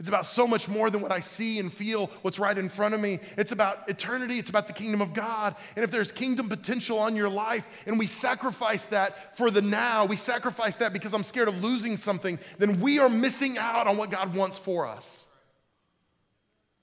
[0.00, 2.94] It's about so much more than what I see and feel, what's right in front
[2.94, 3.20] of me.
[3.36, 5.54] It's about eternity, it's about the kingdom of God.
[5.76, 10.04] And if there's kingdom potential on your life and we sacrifice that for the now,
[10.04, 13.96] we sacrifice that because I'm scared of losing something, then we are missing out on
[13.96, 15.26] what God wants for us.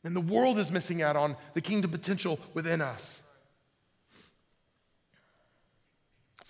[0.04, 3.21] And the world is missing out on the kingdom potential within us.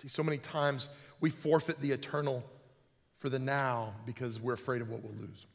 [0.00, 0.88] See, so many times
[1.20, 2.42] we forfeit the eternal
[3.18, 5.46] for the now because we're afraid of what we'll lose.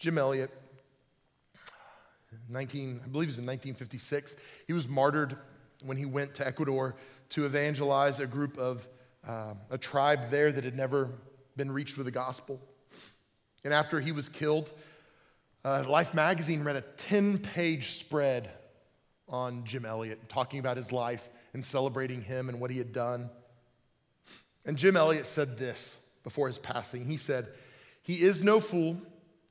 [0.00, 0.50] Jim Elliot,
[2.48, 4.34] 19, I believe it was in 1956,
[4.66, 5.36] he was martyred
[5.84, 6.96] when he went to Ecuador
[7.28, 8.88] to evangelize a group of,
[9.28, 11.10] uh, a tribe there that had never
[11.54, 12.58] been reached with the gospel.
[13.62, 14.70] And after he was killed,
[15.66, 18.48] uh, Life magazine read a 10 page spread
[19.28, 23.28] on Jim Elliot, talking about his life and celebrating him and what he had done.
[24.64, 27.04] And Jim Elliot said this before his passing.
[27.04, 27.48] He said,
[28.02, 28.98] He is no fool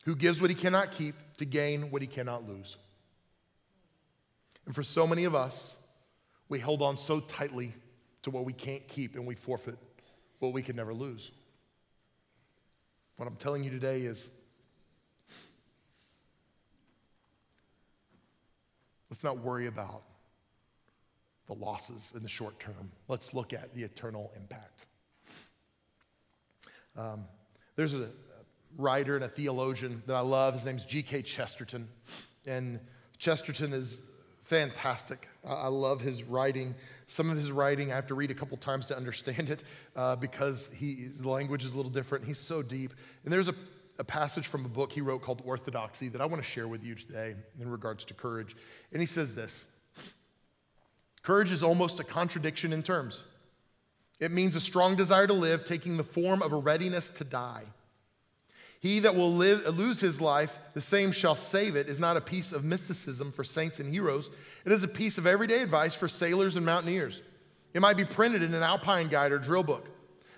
[0.10, 2.78] who gives what he cannot keep to gain what he cannot lose.
[4.66, 5.76] And for so many of us,
[6.50, 7.76] we hold on so tightly
[8.24, 9.78] to what we can't keep and we forfeit
[10.40, 11.30] what we can never lose.
[13.18, 14.32] What I'm telling you today is
[19.12, 20.02] let's not worry about
[21.46, 22.92] the losses in the short term.
[23.08, 24.88] Let's look at the eternal impact.
[26.98, 27.26] Um,
[27.76, 28.10] there's a,
[28.78, 30.54] writer and a theologian that I love.
[30.54, 31.24] His name's G.K.
[31.24, 31.88] Chesterton.
[32.46, 32.80] And
[33.18, 34.00] Chesterton is
[34.44, 35.28] fantastic.
[35.46, 36.74] I love his writing.
[37.08, 39.64] Some of his writing I have to read a couple times to understand it
[39.96, 42.26] uh, because he, the language is a little different.
[42.26, 42.94] He's so deep.
[43.24, 43.56] And there's a,
[44.00, 46.84] a passage from a book he wrote called Orthodoxy that I want to share with
[46.84, 48.56] you today in regards to courage.
[48.92, 49.66] And he says this
[51.22, 53.24] Courage is almost a contradiction in terms.
[54.20, 57.64] It means a strong desire to live, taking the form of a readiness to die.
[58.80, 62.22] He that will live, lose his life, the same shall save it, is not a
[62.22, 64.30] piece of mysticism for saints and heroes.
[64.66, 67.22] It is a piece of everyday advice for sailors and mountaineers.
[67.74, 69.90] It might be printed in an alpine guide or drill book.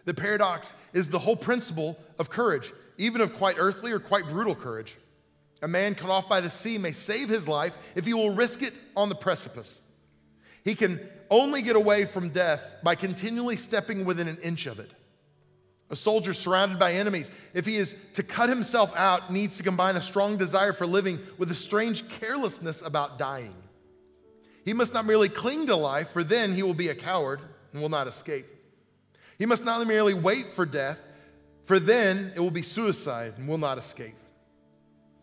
[0.05, 4.55] The paradox is the whole principle of courage, even of quite earthly or quite brutal
[4.55, 4.97] courage.
[5.61, 8.63] A man cut off by the sea may save his life if he will risk
[8.63, 9.81] it on the precipice.
[10.63, 10.99] He can
[11.29, 14.91] only get away from death by continually stepping within an inch of it.
[15.91, 19.97] A soldier surrounded by enemies, if he is to cut himself out, needs to combine
[19.97, 23.53] a strong desire for living with a strange carelessness about dying.
[24.63, 27.41] He must not merely cling to life, for then he will be a coward
[27.73, 28.45] and will not escape.
[29.37, 30.97] He must not merely wait for death,
[31.65, 34.15] for then it will be suicide and will not escape.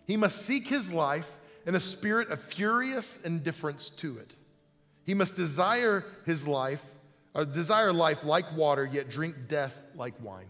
[0.07, 1.31] He must seek his life
[1.67, 4.35] in a spirit of furious indifference to it.
[5.05, 6.85] He must desire his life,
[7.33, 10.49] or desire life like water, yet drink death like wine.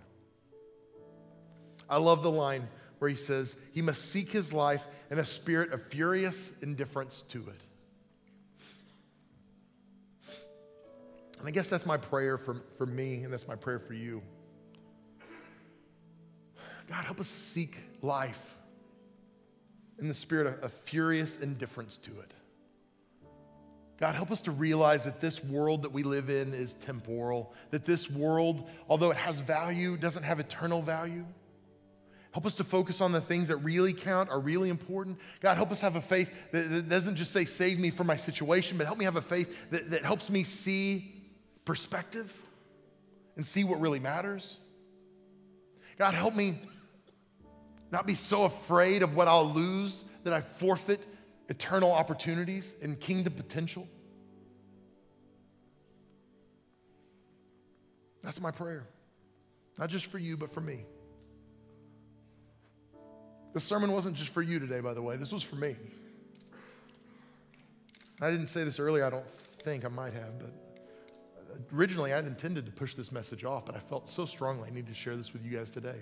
[1.89, 2.69] I love the line
[2.99, 7.45] where he says, He must seek his life in a spirit of furious indifference to
[7.49, 7.61] it.
[11.39, 14.23] And I guess that's my prayer for, for me, and that's my prayer for you.
[16.89, 18.57] God, help us seek life
[19.99, 22.33] in the spirit of, of furious indifference to it.
[24.01, 27.85] God, help us to realize that this world that we live in is temporal, that
[27.85, 31.25] this world, although it has value, doesn't have eternal value.
[32.33, 35.19] Help us to focus on the things that really count, are really important.
[35.41, 38.17] God, help us have a faith that, that doesn't just say, save me from my
[38.17, 41.15] situation, but help me have a faith that, that helps me see
[41.65, 42.33] perspective
[43.37, 44.59] and see what really matters.
[45.97, 46.61] God, help me
[47.91, 51.07] not be so afraid of what I'll lose that I forfeit
[51.49, 53.89] eternal opportunities and kingdom potential.
[58.23, 58.87] That's my prayer.
[59.79, 60.85] Not just for you, but for me.
[63.53, 65.17] The sermon wasn't just for you today, by the way.
[65.17, 65.77] This was for me.
[68.21, 69.27] I didn't say this earlier, I don't
[69.63, 70.53] think I might have, but
[71.73, 74.89] originally I'd intended to push this message off, but I felt so strongly I needed
[74.89, 75.99] to share this with you guys today.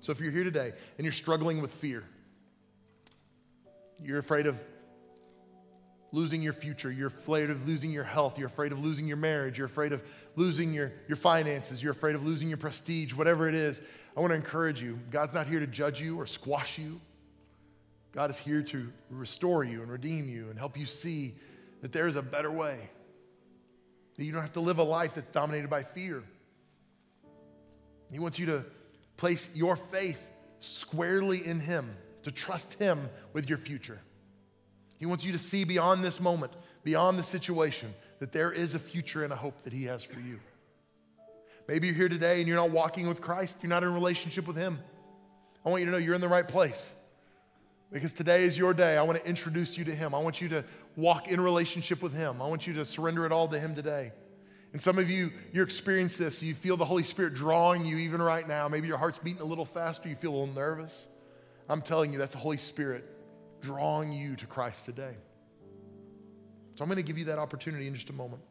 [0.00, 2.04] So if you're here today and you're struggling with fear,
[4.02, 4.58] you're afraid of
[6.12, 9.56] losing your future, you're afraid of losing your health, you're afraid of losing your marriage,
[9.56, 10.02] you're afraid of
[10.36, 13.80] losing your, your finances, you're afraid of losing your prestige, whatever it is,
[14.16, 14.98] I want to encourage you.
[15.10, 17.00] God's not here to judge you or squash you.
[18.12, 21.34] God is here to restore you and redeem you and help you see
[21.80, 22.90] that there is a better way.
[24.16, 26.22] That you don't have to live a life that's dominated by fear.
[28.10, 28.64] He wants you to
[29.16, 30.20] place your faith
[30.60, 33.98] squarely in Him, to trust Him with your future.
[35.02, 36.52] He wants you to see beyond this moment,
[36.84, 40.20] beyond the situation, that there is a future and a hope that He has for
[40.20, 40.38] you.
[41.66, 44.54] Maybe you're here today and you're not walking with Christ, you're not in relationship with
[44.54, 44.78] Him.
[45.66, 46.92] I want you to know you're in the right place.
[47.90, 48.96] Because today is your day.
[48.96, 50.14] I want to introduce you to Him.
[50.14, 52.40] I want you to walk in relationship with Him.
[52.40, 54.12] I want you to surrender it all to Him today.
[54.72, 56.40] And some of you, you experience this.
[56.44, 58.68] You feel the Holy Spirit drawing you even right now.
[58.68, 60.08] Maybe your heart's beating a little faster.
[60.08, 61.08] You feel a little nervous.
[61.68, 63.08] I'm telling you, that's the Holy Spirit
[63.62, 65.16] drawing you to Christ today.
[66.74, 68.42] So I'm going to give you that opportunity in just a moment.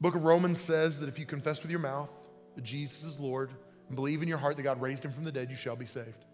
[0.00, 2.08] Book of Romans says that if you confess with your mouth
[2.54, 3.50] that Jesus is Lord
[3.88, 5.86] and believe in your heart that God raised him from the dead, you shall be
[5.86, 6.24] saved.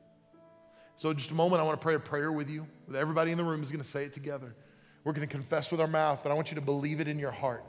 [0.96, 2.66] So, in just a moment, I want to pray a prayer with you.
[2.86, 4.54] With everybody in the room is going to say it together.
[5.02, 7.18] We're going to confess with our mouth, but I want you to believe it in
[7.18, 7.64] your heart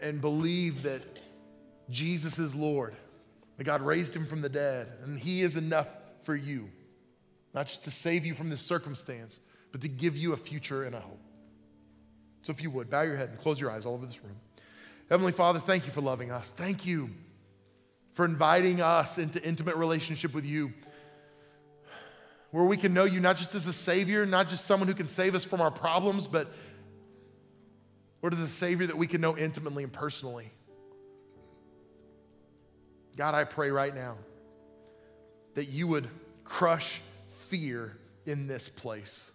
[0.00, 1.02] and believe that
[1.90, 2.96] Jesus is Lord,
[3.58, 5.88] that God raised him from the dead, and he is enough
[6.22, 6.70] for you,
[7.56, 9.40] not just to save you from this circumstance,
[9.72, 11.20] but to give you a future and a hope.
[12.42, 14.36] So, if you would, bow your head and close your eyes all over this room.
[15.08, 16.50] Heavenly Father, thank you for loving us.
[16.50, 17.10] Thank you
[18.12, 20.72] for inviting us into intimate relationship with you,
[22.50, 25.08] where we can know you not just as a Savior, not just someone who can
[25.08, 26.52] save us from our problems, but
[28.22, 30.52] Lord, as a Savior that we can know intimately and personally.
[33.16, 34.18] God, I pray right now
[35.54, 36.08] that you would
[36.44, 37.00] crush
[37.48, 39.30] fear in this place.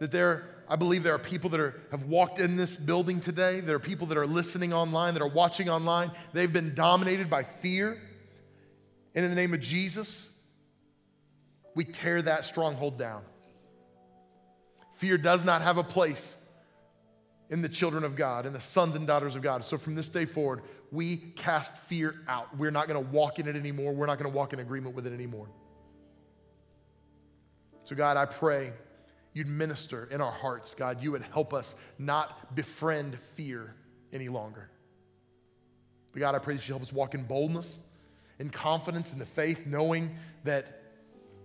[0.00, 3.60] That there, I believe there are people that are, have walked in this building today.
[3.60, 6.10] There are people that are listening online, that are watching online.
[6.32, 8.00] They've been dominated by fear.
[9.14, 10.28] And in the name of Jesus,
[11.74, 13.22] we tear that stronghold down.
[14.96, 16.36] Fear does not have a place
[17.50, 19.64] in the children of God, in the sons and daughters of God.
[19.64, 22.56] So from this day forward, we cast fear out.
[22.56, 23.92] We're not going to walk in it anymore.
[23.92, 25.48] We're not going to walk in agreement with it anymore.
[27.84, 28.72] So, God, I pray
[29.34, 31.02] you'd minister in our hearts, God.
[31.02, 33.74] You would help us not befriend fear
[34.12, 34.70] any longer.
[36.12, 37.78] But God, I pray that you help us walk in boldness,
[38.38, 40.80] in confidence, in the faith, knowing that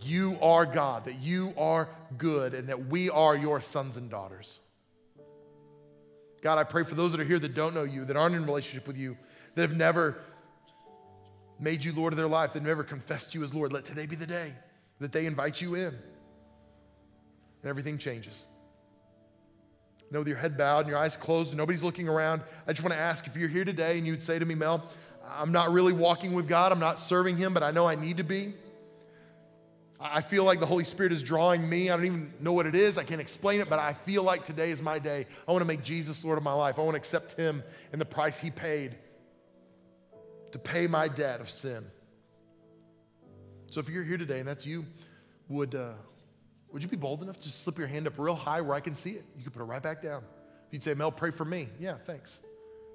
[0.01, 4.59] you are God, that you are good, and that we are your sons and daughters.
[6.41, 8.45] God, I pray for those that are here that don't know you, that aren't in
[8.45, 9.17] relationship with you,
[9.55, 10.19] that have never
[11.59, 13.73] made you Lord of their life, that have never confessed you as Lord.
[13.73, 14.53] Let today be the day
[14.99, 15.97] that they invite you in
[17.61, 18.45] and everything changes.
[20.01, 22.73] You know, with your head bowed and your eyes closed and nobody's looking around, I
[22.73, 24.89] just want to ask if you're here today and you'd say to me, Mel,
[25.27, 28.17] I'm not really walking with God, I'm not serving Him, but I know I need
[28.17, 28.53] to be.
[30.01, 31.89] I feel like the Holy Spirit is drawing me.
[31.89, 32.97] I don't even know what it is.
[32.97, 35.27] I can't explain it, but I feel like today is my day.
[35.45, 36.79] I want to make Jesus Lord of my life.
[36.79, 38.95] I want to accept Him and the price He paid
[40.53, 41.85] to pay my debt of sin.
[43.69, 44.85] So if you're here today and that's you,
[45.49, 45.91] would, uh,
[46.71, 48.79] would you be bold enough to just slip your hand up real high where I
[48.79, 49.25] can see it?
[49.37, 50.23] You could put it right back down.
[50.67, 51.67] If you'd say, Mel, pray for me.
[51.79, 52.39] Yeah, thanks.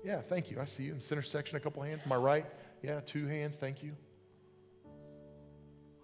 [0.04, 0.60] Yeah, thank you.
[0.60, 2.02] I see you in the center section, a couple hands.
[2.06, 2.46] My right.
[2.82, 3.56] Yeah, two hands.
[3.56, 3.92] Thank you.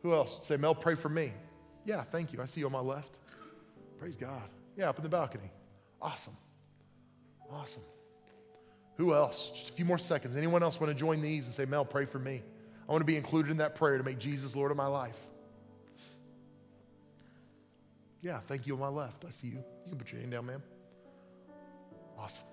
[0.02, 0.38] Who else?
[0.42, 1.32] Say, Mel, pray for me.
[1.84, 2.42] Yeah, thank you.
[2.42, 3.18] I see you on my left.
[3.98, 4.42] Praise God.
[4.76, 5.50] Yeah, up in the balcony.
[6.00, 6.36] Awesome.
[7.52, 7.82] Awesome.
[8.96, 9.50] Who else?
[9.54, 10.36] Just a few more seconds.
[10.36, 12.42] Anyone else want to join these and say, Mel, pray for me?
[12.88, 15.16] I want to be included in that prayer to make Jesus Lord of my life.
[18.22, 19.24] Yeah, thank you on my left.
[19.26, 19.64] I see you.
[19.84, 20.62] You can put your hand down, ma'am.
[22.18, 22.44] Awesome.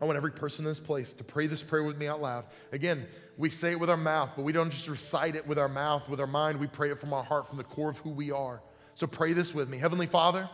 [0.00, 2.44] I want every person in this place to pray this prayer with me out loud.
[2.72, 3.06] Again,
[3.36, 6.08] we say it with our mouth, but we don't just recite it with our mouth,
[6.08, 6.58] with our mind.
[6.58, 8.62] We pray it from our heart, from the core of who we are.
[8.94, 9.76] So pray this with me.
[9.76, 10.48] Heavenly Father,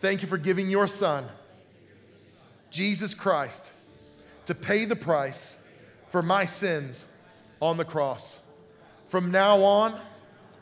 [0.00, 1.26] thank you for giving your Son,
[2.70, 3.72] Jesus Christ,
[4.44, 5.56] to pay the price
[6.08, 7.06] for my sins
[7.60, 8.38] on the cross.
[9.08, 9.98] From now on,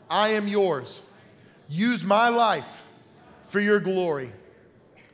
[0.09, 1.01] I am yours.
[1.67, 2.83] Use my life
[3.47, 4.31] for your glory.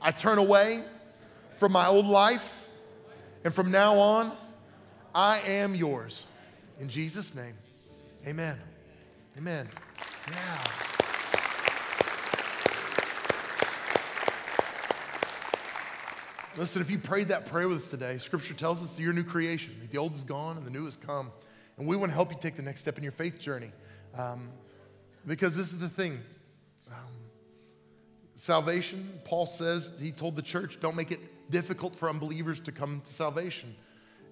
[0.01, 0.83] I turn away
[1.57, 2.65] from my old life,
[3.43, 4.31] and from now on,
[5.13, 6.25] I am yours.
[6.79, 7.53] In Jesus' name,
[8.25, 8.57] amen.
[9.37, 9.69] Amen.
[10.31, 10.57] Yeah.
[16.57, 19.15] Listen, if you prayed that prayer with us today, Scripture tells us that you're a
[19.15, 19.73] new creation.
[19.89, 21.31] The old is gone and the new has come.
[21.77, 23.71] And we want to help you take the next step in your faith journey.
[24.17, 24.49] Um,
[25.25, 26.19] because this is the thing
[26.91, 27.13] um,
[28.35, 31.19] salvation, Paul says, he told the church, don't make it
[31.51, 33.75] difficult for unbelievers to come to salvation.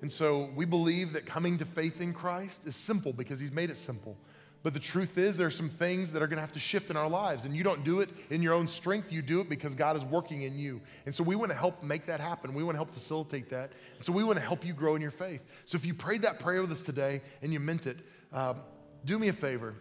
[0.01, 3.70] And so we believe that coming to faith in Christ is simple because he's made
[3.70, 4.16] it simple.
[4.62, 6.89] But the truth is, there are some things that are going to have to shift
[6.89, 7.45] in our lives.
[7.45, 9.12] And you don't do it in your own strength.
[9.12, 10.82] You do it because God is working in you.
[11.05, 12.53] And so we want to help make that happen.
[12.53, 13.72] We want to help facilitate that.
[13.95, 15.41] And so we want to help you grow in your faith.
[15.66, 17.99] So if you prayed that prayer with us today and you meant it,
[18.34, 18.60] um,
[19.05, 19.76] do me a favor.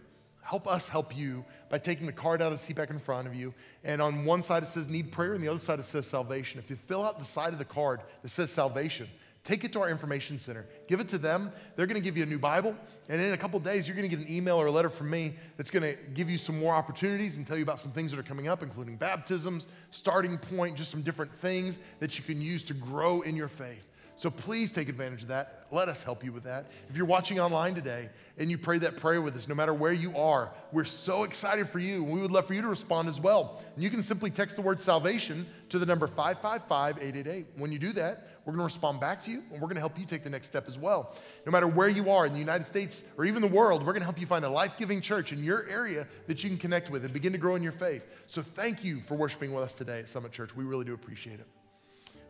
[0.48, 3.26] Help us help you by taking the card out of the seat back in front
[3.26, 3.52] of you.
[3.84, 6.58] And on one side it says need prayer, and the other side it says salvation.
[6.58, 9.08] If you fill out the side of the card that says salvation,
[9.44, 10.66] Take it to our information center.
[10.88, 11.50] Give it to them.
[11.74, 12.76] They're going to give you a new Bible.
[13.08, 15.08] And in a couple days, you're going to get an email or a letter from
[15.08, 18.10] me that's going to give you some more opportunities and tell you about some things
[18.10, 22.42] that are coming up, including baptisms, starting point, just some different things that you can
[22.42, 23.86] use to grow in your faith.
[24.18, 25.68] So please take advantage of that.
[25.70, 26.66] Let us help you with that.
[26.90, 29.92] If you're watching online today and you pray that prayer with us, no matter where
[29.92, 32.02] you are, we're so excited for you.
[32.02, 33.62] And we would love for you to respond as well.
[33.76, 37.46] And you can simply text the word salvation to the number 555 888.
[37.58, 39.80] When you do that, we're going to respond back to you and we're going to
[39.80, 41.14] help you take the next step as well.
[41.46, 44.00] No matter where you are in the United States or even the world, we're going
[44.00, 46.90] to help you find a life giving church in your area that you can connect
[46.90, 48.04] with and begin to grow in your faith.
[48.26, 50.56] So thank you for worshiping with us today at Summit Church.
[50.56, 51.46] We really do appreciate it.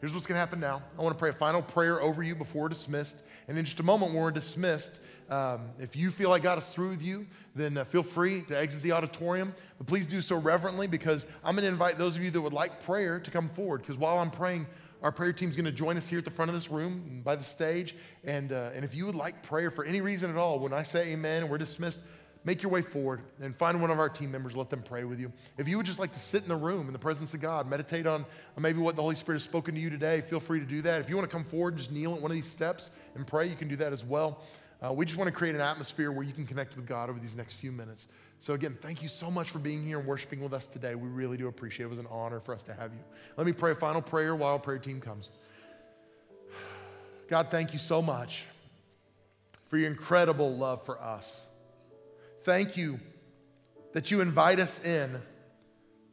[0.01, 0.80] Here's what's going to happen now.
[0.96, 3.16] I want to pray a final prayer over you before dismissed.
[3.49, 6.64] And in just a moment, when we're dismissed, um, if you feel like God is
[6.66, 7.26] through with you,
[7.57, 9.53] then uh, feel free to exit the auditorium.
[9.76, 12.53] But please do so reverently because I'm going to invite those of you that would
[12.53, 13.80] like prayer to come forward.
[13.80, 14.68] Because while I'm praying,
[15.03, 17.20] our prayer team is going to join us here at the front of this room
[17.24, 17.96] by the stage.
[18.22, 20.84] And, uh, and if you would like prayer for any reason at all, when I
[20.84, 21.99] say amen and we're dismissed,
[22.45, 25.20] make your way forward and find one of our team members, let them pray with
[25.20, 25.32] you.
[25.57, 27.68] If you would just like to sit in the room in the presence of God,
[27.68, 28.24] meditate on
[28.57, 31.01] maybe what the Holy Spirit has spoken to you today, feel free to do that.
[31.01, 33.26] If you want to come forward and just kneel at one of these steps and
[33.26, 34.43] pray, you can do that as well.
[34.80, 37.18] Uh, we just want to create an atmosphere where you can connect with God over
[37.18, 38.07] these next few minutes.
[38.39, 40.95] So, again, thank you so much for being here and worshiping with us today.
[40.95, 41.86] We really do appreciate it.
[41.86, 43.01] It was an honor for us to have you.
[43.36, 45.30] Let me pray a final prayer while our prayer team comes.
[47.28, 48.45] God, thank you so much
[49.68, 51.47] for your incredible love for us.
[52.49, 52.99] Thank you
[53.92, 55.20] that you invite us in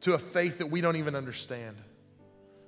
[0.02, 1.78] to a faith that we don't even understand.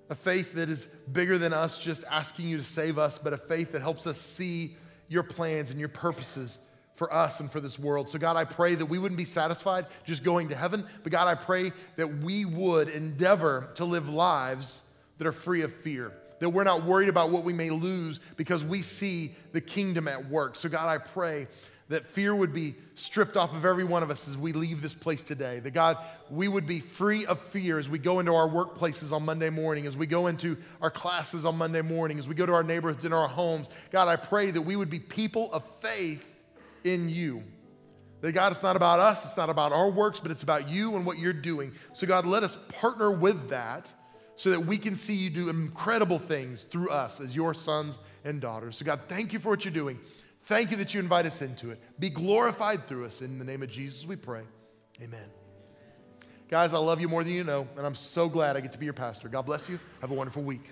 [0.08, 3.36] A faith that is bigger than us just asking you to save us, but a
[3.36, 4.74] faith that helps us see
[5.08, 6.60] your plans and your purposes
[6.96, 8.08] for us and for this world.
[8.08, 11.28] So, God, I pray that we wouldn't be satisfied just going to heaven, but God,
[11.28, 14.80] I pray that we would endeavor to live lives
[15.18, 18.64] that are free of fear, that we're not worried about what we may lose because
[18.64, 20.56] we see the kingdom at work.
[20.56, 21.48] So, God, I pray
[21.88, 24.92] that fear would be stripped off of every one of us as we leave this
[24.92, 25.58] place today.
[25.60, 25.96] That God,
[26.30, 29.86] we would be free of fear as we go into our workplaces on Monday morning,
[29.86, 33.04] as we go into our classes on Monday morning, as we go to our neighborhoods
[33.04, 33.68] and our homes.
[33.90, 36.26] God, I pray that we would be people of faith
[36.84, 37.42] in you.
[38.20, 40.96] That God, it's not about us, it's not about our works, but it's about you
[40.96, 41.72] and what you're doing.
[41.94, 43.88] So, God, let us partner with that
[44.36, 48.40] so that we can see you do incredible things through us as your sons and
[48.40, 48.76] daughters.
[48.76, 49.98] So, God, thank you for what you're doing.
[50.48, 51.78] Thank you that you invite us into it.
[51.98, 53.20] Be glorified through us.
[53.20, 54.44] In the name of Jesus, we pray.
[55.02, 55.26] Amen.
[56.48, 58.78] Guys, I love you more than you know, and I'm so glad I get to
[58.78, 59.28] be your pastor.
[59.28, 59.78] God bless you.
[60.00, 60.70] Have a wonderful week.